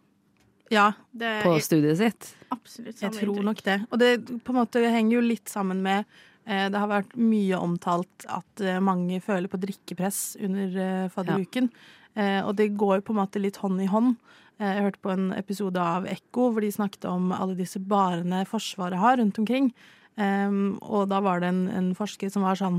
[0.70, 0.92] Ja.
[1.16, 2.34] på studiet sitt.
[2.50, 3.44] Absolutt Jeg tror inntrykk.
[3.44, 3.78] nok det.
[3.92, 4.12] Og det
[4.44, 6.04] på en måte henger jo litt sammen med
[6.46, 11.70] Det har vært mye omtalt at eh, mange føler på drikkepress under eh, fadderuken.
[12.16, 12.46] Ja.
[12.46, 14.14] og det går på en måte litt hånd i hånd.
[14.58, 18.44] Eh, jeg hørte på en episode av Ekko hvor de snakket om alle disse barene
[18.48, 19.72] Forsvaret har rundt omkring.
[20.16, 22.78] Um, og da var det en, en forsker som var sånn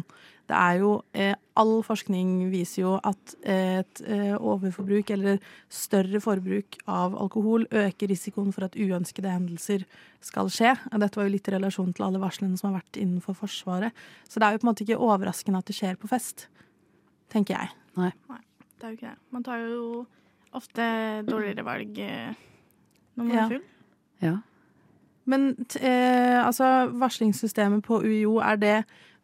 [0.50, 5.38] Det er jo eh, All forskning viser jo at et eh, overforbruk eller
[5.70, 9.86] større forbruk av alkohol øker risikoen for at uønskede hendelser
[10.26, 10.72] skal skje.
[10.90, 13.94] Og dette var jo litt i relasjon til alle varslene som har vært innenfor Forsvaret.
[14.26, 16.48] Så det er jo på en måte ikke overraskende at det skjer på fest.
[17.30, 17.70] Tenker jeg.
[18.02, 18.10] Nei.
[18.80, 19.18] Det er jo ikke det.
[19.38, 20.06] Man tar jo
[20.58, 20.90] ofte
[21.30, 22.34] dårligere valg eh,
[23.14, 23.46] når man Ja.
[23.46, 23.66] er full.
[24.26, 24.36] Ja.
[25.28, 25.50] Men
[25.82, 28.76] eh, altså, varslingssystemet på UiO, er det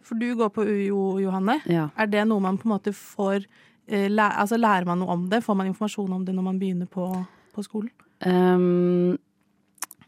[0.04, 1.62] For du går på UiO, Johanne.
[1.72, 1.86] Ja.
[1.96, 3.46] Er det noe man på en måte får
[3.88, 5.40] eh, læ Altså lærer man noe om det?
[5.46, 7.08] Får man informasjon om det når man begynner på,
[7.56, 7.92] på skolen?
[8.26, 9.16] Um,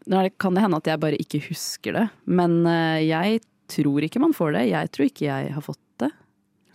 [0.06, 3.40] nå det- kan det hende at jeg bare ikke husker det, men eh, jeg
[3.72, 4.66] tror ikke man får det.
[4.70, 6.12] Jeg tror ikke jeg har fått det.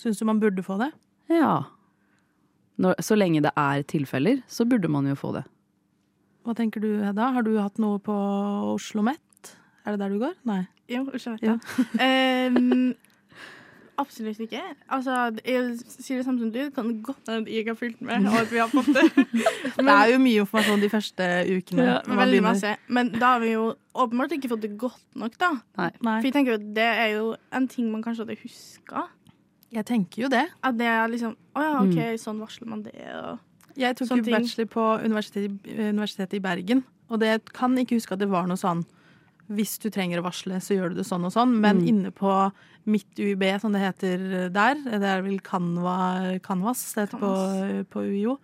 [0.02, 0.89] Syns du man burde få det?
[1.32, 1.54] Ja.
[2.82, 5.46] Når, så lenge det er tilfeller, så burde man jo få det.
[6.46, 7.32] Hva tenker du, Hedda?
[7.36, 8.16] Har du hatt noe på
[8.74, 9.54] Oslo Met?
[9.86, 10.36] Er det der du går?
[10.50, 10.64] Nei.
[10.92, 11.42] Jo, unnskyld.
[11.46, 11.56] Ja.
[12.50, 12.94] um,
[14.02, 14.62] absolutt ikke.
[14.92, 15.14] Altså,
[15.46, 16.58] jeg sier det samme som du.
[16.58, 19.06] Det kan godt hende jeg ikke har fulgt med, og at vi har fått det.
[19.82, 21.86] Det er jo mye informasjon de første ukene.
[21.88, 22.48] Ja, veldig begynner.
[22.50, 22.74] masse.
[22.89, 23.68] Men da har vi jo
[24.02, 25.52] åpenbart ikke fått det godt nok, da.
[25.78, 25.92] Nei.
[26.02, 29.06] For jeg tenker jo at det er jo en ting man kanskje hadde huska.
[29.72, 30.48] Jeg tenker jo det.
[30.68, 32.18] At det er liksom Å ja, OK, Mm.
[32.20, 33.39] sånn varsler man det, og
[33.78, 38.14] Jeg tok jo bachelor på universitetet, i- universitetet i Bergen, og det kan ikke huske
[38.14, 38.86] at det var noe sånn
[39.52, 41.60] hvis du trenger å varsle, så gjør du det sånn og sånn.
[41.60, 41.88] Men Mm.
[41.88, 42.52] inne på
[42.86, 48.00] mitt UiB, som det heter der, det er vel Canva, Canvas det heter på, på
[48.00, 48.38] UiO,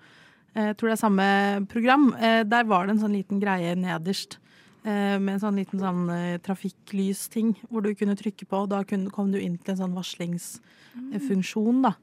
[0.53, 4.37] jeg tror det er samme program, eh, der var det en sånn liten greie nederst.
[4.83, 8.63] eh, Med en sånn liten sånn eh, trafikklysting hvor du kunne trykke på.
[8.63, 11.93] og Da kom du inn til en sånn varslingsfunksjon, da.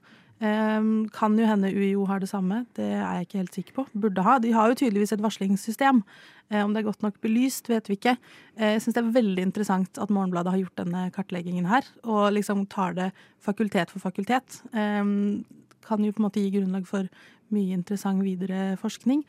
[0.43, 3.85] Um, kan jo hende UiO har det samme, det er jeg ikke helt sikker på.
[3.95, 4.39] Burde ha.
[4.43, 6.03] De har jo tydeligvis et varslingssystem.
[6.51, 8.17] Eh, om det er godt nok belyst, vet vi ikke.
[8.59, 12.35] Eh, jeg syns det er veldig interessant at Morgenbladet har gjort denne kartleggingen her, og
[12.37, 13.11] liksom tar det
[13.41, 14.61] fakultet for fakultet.
[14.75, 15.45] Um,
[15.85, 17.09] kan jo på en måte gi grunnlag for
[17.55, 19.23] mye interessant videre forskning.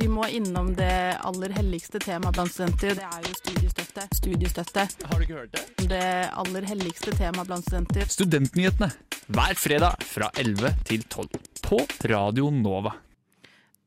[0.00, 2.94] Vi må innom det aller helligste temaet blant studenter.
[2.96, 4.06] Det er jo studiestøtte.
[4.16, 4.86] Studiestøtte.
[5.10, 5.88] Har du ikke hørt det?
[5.90, 6.06] Det
[6.40, 8.08] aller helligste temaet blant studenter.
[8.08, 8.88] Studentnyhetene
[9.28, 11.28] hver fredag fra 11 til 12
[11.68, 12.96] på Radio Nova.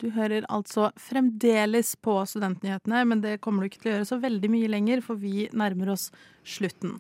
[0.04, 4.18] Du hører altså fremdeles på Studentnyhetene, men det kommer du ikke til å gjøre så
[4.20, 6.10] veldig mye lenger, for vi nærmer oss
[6.44, 6.98] slutten.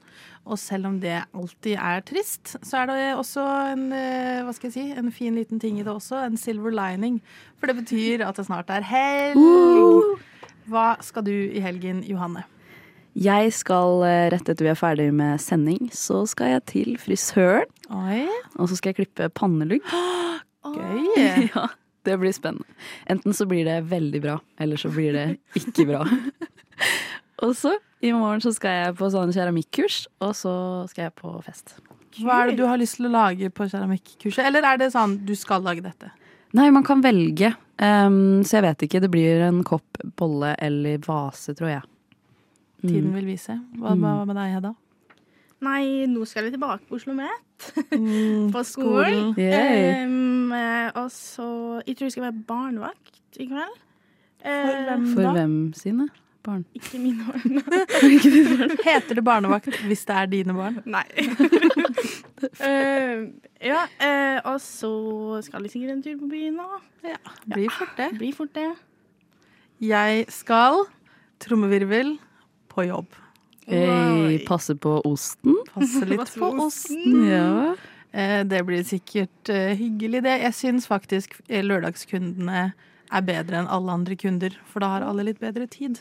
[0.47, 3.43] Og selv om det alltid er trist, så er det også
[3.73, 6.23] en, eh, hva skal jeg si, en fin liten ting i det også.
[6.23, 7.19] En silver lining.
[7.59, 10.23] For det betyr at det snart er helg.
[10.71, 12.45] Hva skal du i helgen, Johanne?
[13.19, 17.67] Jeg skal, eh, rett etter vi er ferdig med sending, så skal jeg til frisøren.
[17.91, 18.29] Oi.
[18.55, 19.83] Og så skal jeg klippe pannelugg.
[20.63, 21.51] Gøy!
[21.51, 21.67] ja,
[22.07, 22.67] det blir spennende.
[23.09, 25.25] Enten så blir det veldig bra, eller så blir det
[25.61, 26.03] ikke bra.
[27.43, 30.53] og så i morgen så skal jeg på sånn keramikkurs, og så
[30.91, 31.77] skal jeg på fest.
[32.19, 34.43] Hva er det du har lyst til å lage på keramikkurset?
[34.45, 36.11] Eller er det sånn du skal lage dette?
[36.53, 37.55] Nei, man kan velge.
[37.81, 39.01] Um, så jeg vet ikke.
[39.01, 41.87] Det blir en kopp, bolle eller vase, tror jeg.
[42.83, 42.89] Mm.
[42.89, 43.57] Tiden vil vise.
[43.79, 44.73] Hva, hva med deg, Hedda?
[45.63, 47.41] Nei, nå skal vi tilbake på Oslo Met.
[47.91, 49.33] Mm, på skolen.
[49.39, 53.79] Eh, og så Jeg tror jeg skal være barnevakt i kveld.
[54.43, 55.31] For hvem For da?
[55.37, 56.09] hvem sine
[56.43, 56.65] barn?
[56.75, 58.75] Ikke mine barn.
[58.83, 60.81] Heter det barnevakt hvis det er dine barn?
[60.85, 61.05] Nei.
[62.67, 63.23] uh,
[63.63, 64.91] ja, uh, og så
[65.45, 66.67] skal jeg sikkert en tur på byen nå.
[67.07, 68.09] Ja, blir fort det.
[68.19, 68.69] Blir fort det.
[69.83, 70.85] Jeg skal,
[71.43, 72.17] trommevirvel,
[72.71, 73.22] på jobb.
[73.67, 75.55] Hey, passe på osten.
[75.73, 77.23] Passe litt Passe på osten.
[77.29, 77.75] Ja.
[78.11, 80.35] Eh, Det blir sikkert eh, hyggelig, det.
[80.43, 82.73] Jeg syns faktisk eh, lørdagskundene
[83.13, 85.99] er bedre enn alle andre kunder, for da har alle litt bedre tid.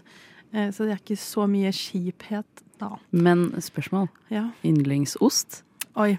[0.53, 2.97] Eh, Så det er ikke så mye kjiphet da.
[3.15, 4.09] Men spørsmål.
[4.33, 4.49] Ja.
[4.67, 5.63] Yndlingsost?
[5.97, 6.17] Oi.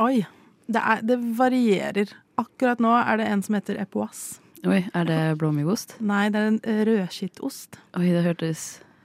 [0.00, 0.24] Oi.
[0.66, 2.14] Det, er, det varierer.
[2.40, 4.40] Akkurat nå er det en som heter Epoas.
[4.66, 5.98] Oi, er det blåmuggost?
[6.00, 7.76] Nei, det er en rødskittost.
[8.00, 8.62] Oi, det hørtes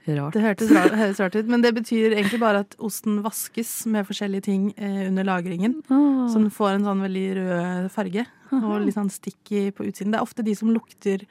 [0.08, 3.86] rart Det hørtes rart, høres rart ut, men det betyr egentlig bare at osten vaskes
[3.86, 5.82] med forskjellige ting eh, under lagringen.
[5.90, 6.26] Oh.
[6.32, 10.10] Så den får en sånn veldig rød farge og litt sånn sticky på utsiden.
[10.12, 11.26] Det er ofte de som lukter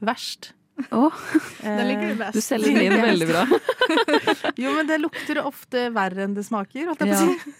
[0.00, 0.52] verst.
[0.90, 1.12] Åh,
[1.60, 2.34] Den liker du best.
[2.38, 3.42] Du selger den inn veldig bra.
[4.56, 6.86] jo, men det lukter ofte verre enn det smaker.
[6.88, 7.34] holdt jeg på å Ja.
[7.44, 7.58] si.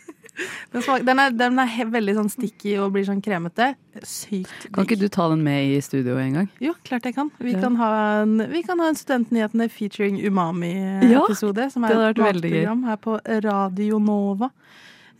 [0.73, 3.73] Den, smak, den, er, den er veldig sånn sticky og blir sånn kremete.
[4.09, 6.49] Sykt Kan ikke du ta den med i studio en gang?
[6.63, 7.29] Jo, klart jeg kan.
[7.39, 7.61] Vi, Ja.
[7.61, 7.91] kan, ha
[8.23, 11.71] en, vi kan ha en Studentnyhetene featuring Umami-episode.
[11.75, 14.49] som er et matprogram her på Radio Nova.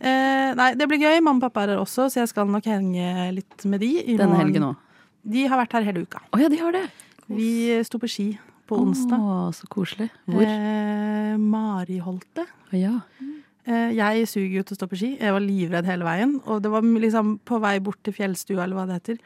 [0.01, 1.21] Eh, nei, det blir gøy.
[1.21, 3.91] Mamma og pappa er her også, så jeg skal nok henge litt med de.
[4.03, 4.75] i Denne helgen òg.
[5.23, 6.19] De har vært her hele uka.
[6.33, 6.87] Oh, ja, de har det.
[7.29, 7.51] Vi
[7.87, 8.25] sto på ski
[8.67, 9.15] på onsdag.
[9.21, 10.09] Å, så koselig.
[10.27, 10.43] Hvor?
[10.43, 12.47] Eh, Mariholte.
[12.75, 12.97] Ja.
[13.21, 15.09] Eh, jeg suger jo til å stå på ski.
[15.21, 16.37] Jeg var livredd hele veien.
[16.45, 19.19] Og det var liksom på vei bort til fjellstua, eller hva det heter,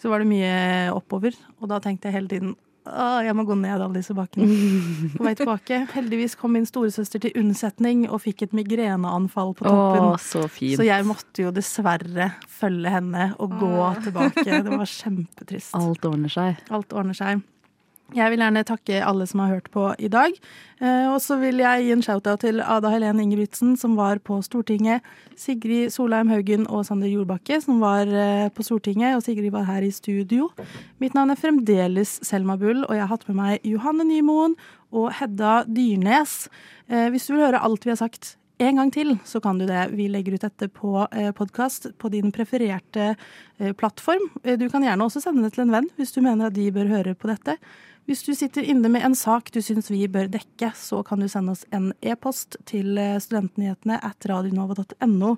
[0.00, 1.36] så var det mye oppover.
[1.60, 4.48] Og da tenkte jeg hele tiden å, jeg må gå ned alle disse bakkene.
[5.16, 5.84] På vei tilbake.
[5.92, 10.08] Heldigvis kom min storesøster til unnsetning og fikk et migreneanfall på toppen.
[10.08, 10.74] Åh, så fint.
[10.80, 14.48] Så jeg måtte jo dessverre følge henne og gå tilbake.
[14.66, 15.76] Det var kjempetrist.
[15.78, 16.58] Alt ordner seg.
[16.74, 17.44] Alt ordner seg.
[18.12, 20.34] Jeg vil gjerne takke alle som har hørt på i dag.
[20.82, 24.36] Eh, og så vil jeg gi en shout-out til Ada Helene Ingebrigtsen, som var på
[24.44, 25.00] Stortinget.
[25.38, 29.16] Sigrid Solheim Haugen og Sander Jordbakke, som var eh, på Stortinget.
[29.16, 30.50] Og Sigrid var her i studio.
[31.00, 34.58] Mitt navn er fremdeles Selma Bull, og jeg har hatt med meg Johanne Nymoen
[34.92, 36.50] og Hedda Dyrnes.
[36.92, 39.64] Eh, hvis du vil høre alt vi har sagt en gang til, så kan du
[39.66, 39.86] det.
[39.96, 41.00] Vi legger ut dette på
[41.34, 43.16] podkast på din prefererte
[43.80, 44.28] plattform.
[44.44, 46.92] Du kan gjerne også sende det til en venn hvis du mener at de bør
[46.92, 47.56] høre på dette.
[48.08, 51.28] Hvis du sitter inne med en sak du syns vi bør dekke, så kan du
[51.30, 55.36] sende oss en e-post til eh, studentnyhetene at radionova.no,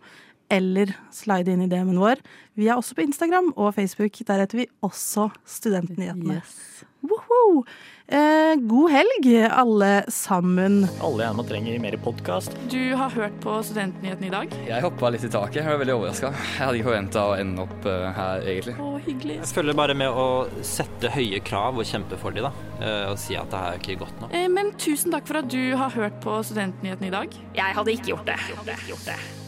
[0.52, 2.22] eller slide inn i DM-en vår.
[2.56, 4.16] Vi er også på Instagram og Facebook.
[4.26, 6.40] Der heter vi også Studentnyhetene.
[6.40, 6.84] Yes.
[7.04, 7.64] Woho!
[8.06, 10.82] Eh, god helg, alle sammen.
[11.00, 12.52] Alle gjerne trenger mer podkast.
[12.70, 14.56] Du har hørt på Studentnyhetene i dag?
[14.66, 15.62] Jeg hoppa litt i taket.
[15.62, 16.32] Jeg var veldig overraska.
[16.36, 18.74] Jeg hadde ikke forventa å ende opp uh, her, egentlig.
[18.76, 19.38] Å, hyggelig.
[19.40, 20.26] Jeg følger bare med å
[20.60, 22.52] sette høye krav og kjempe for dem, da.
[22.82, 24.36] Uh, og si at det her er ikke godt nok.
[24.36, 27.40] Eh, men tusen takk for at du har hørt på Studentnyhetene i dag.
[27.56, 28.36] Jeg hadde ikke gjort det.
[28.44, 28.78] Jeg Gjort det.
[28.92, 29.43] Gjort det.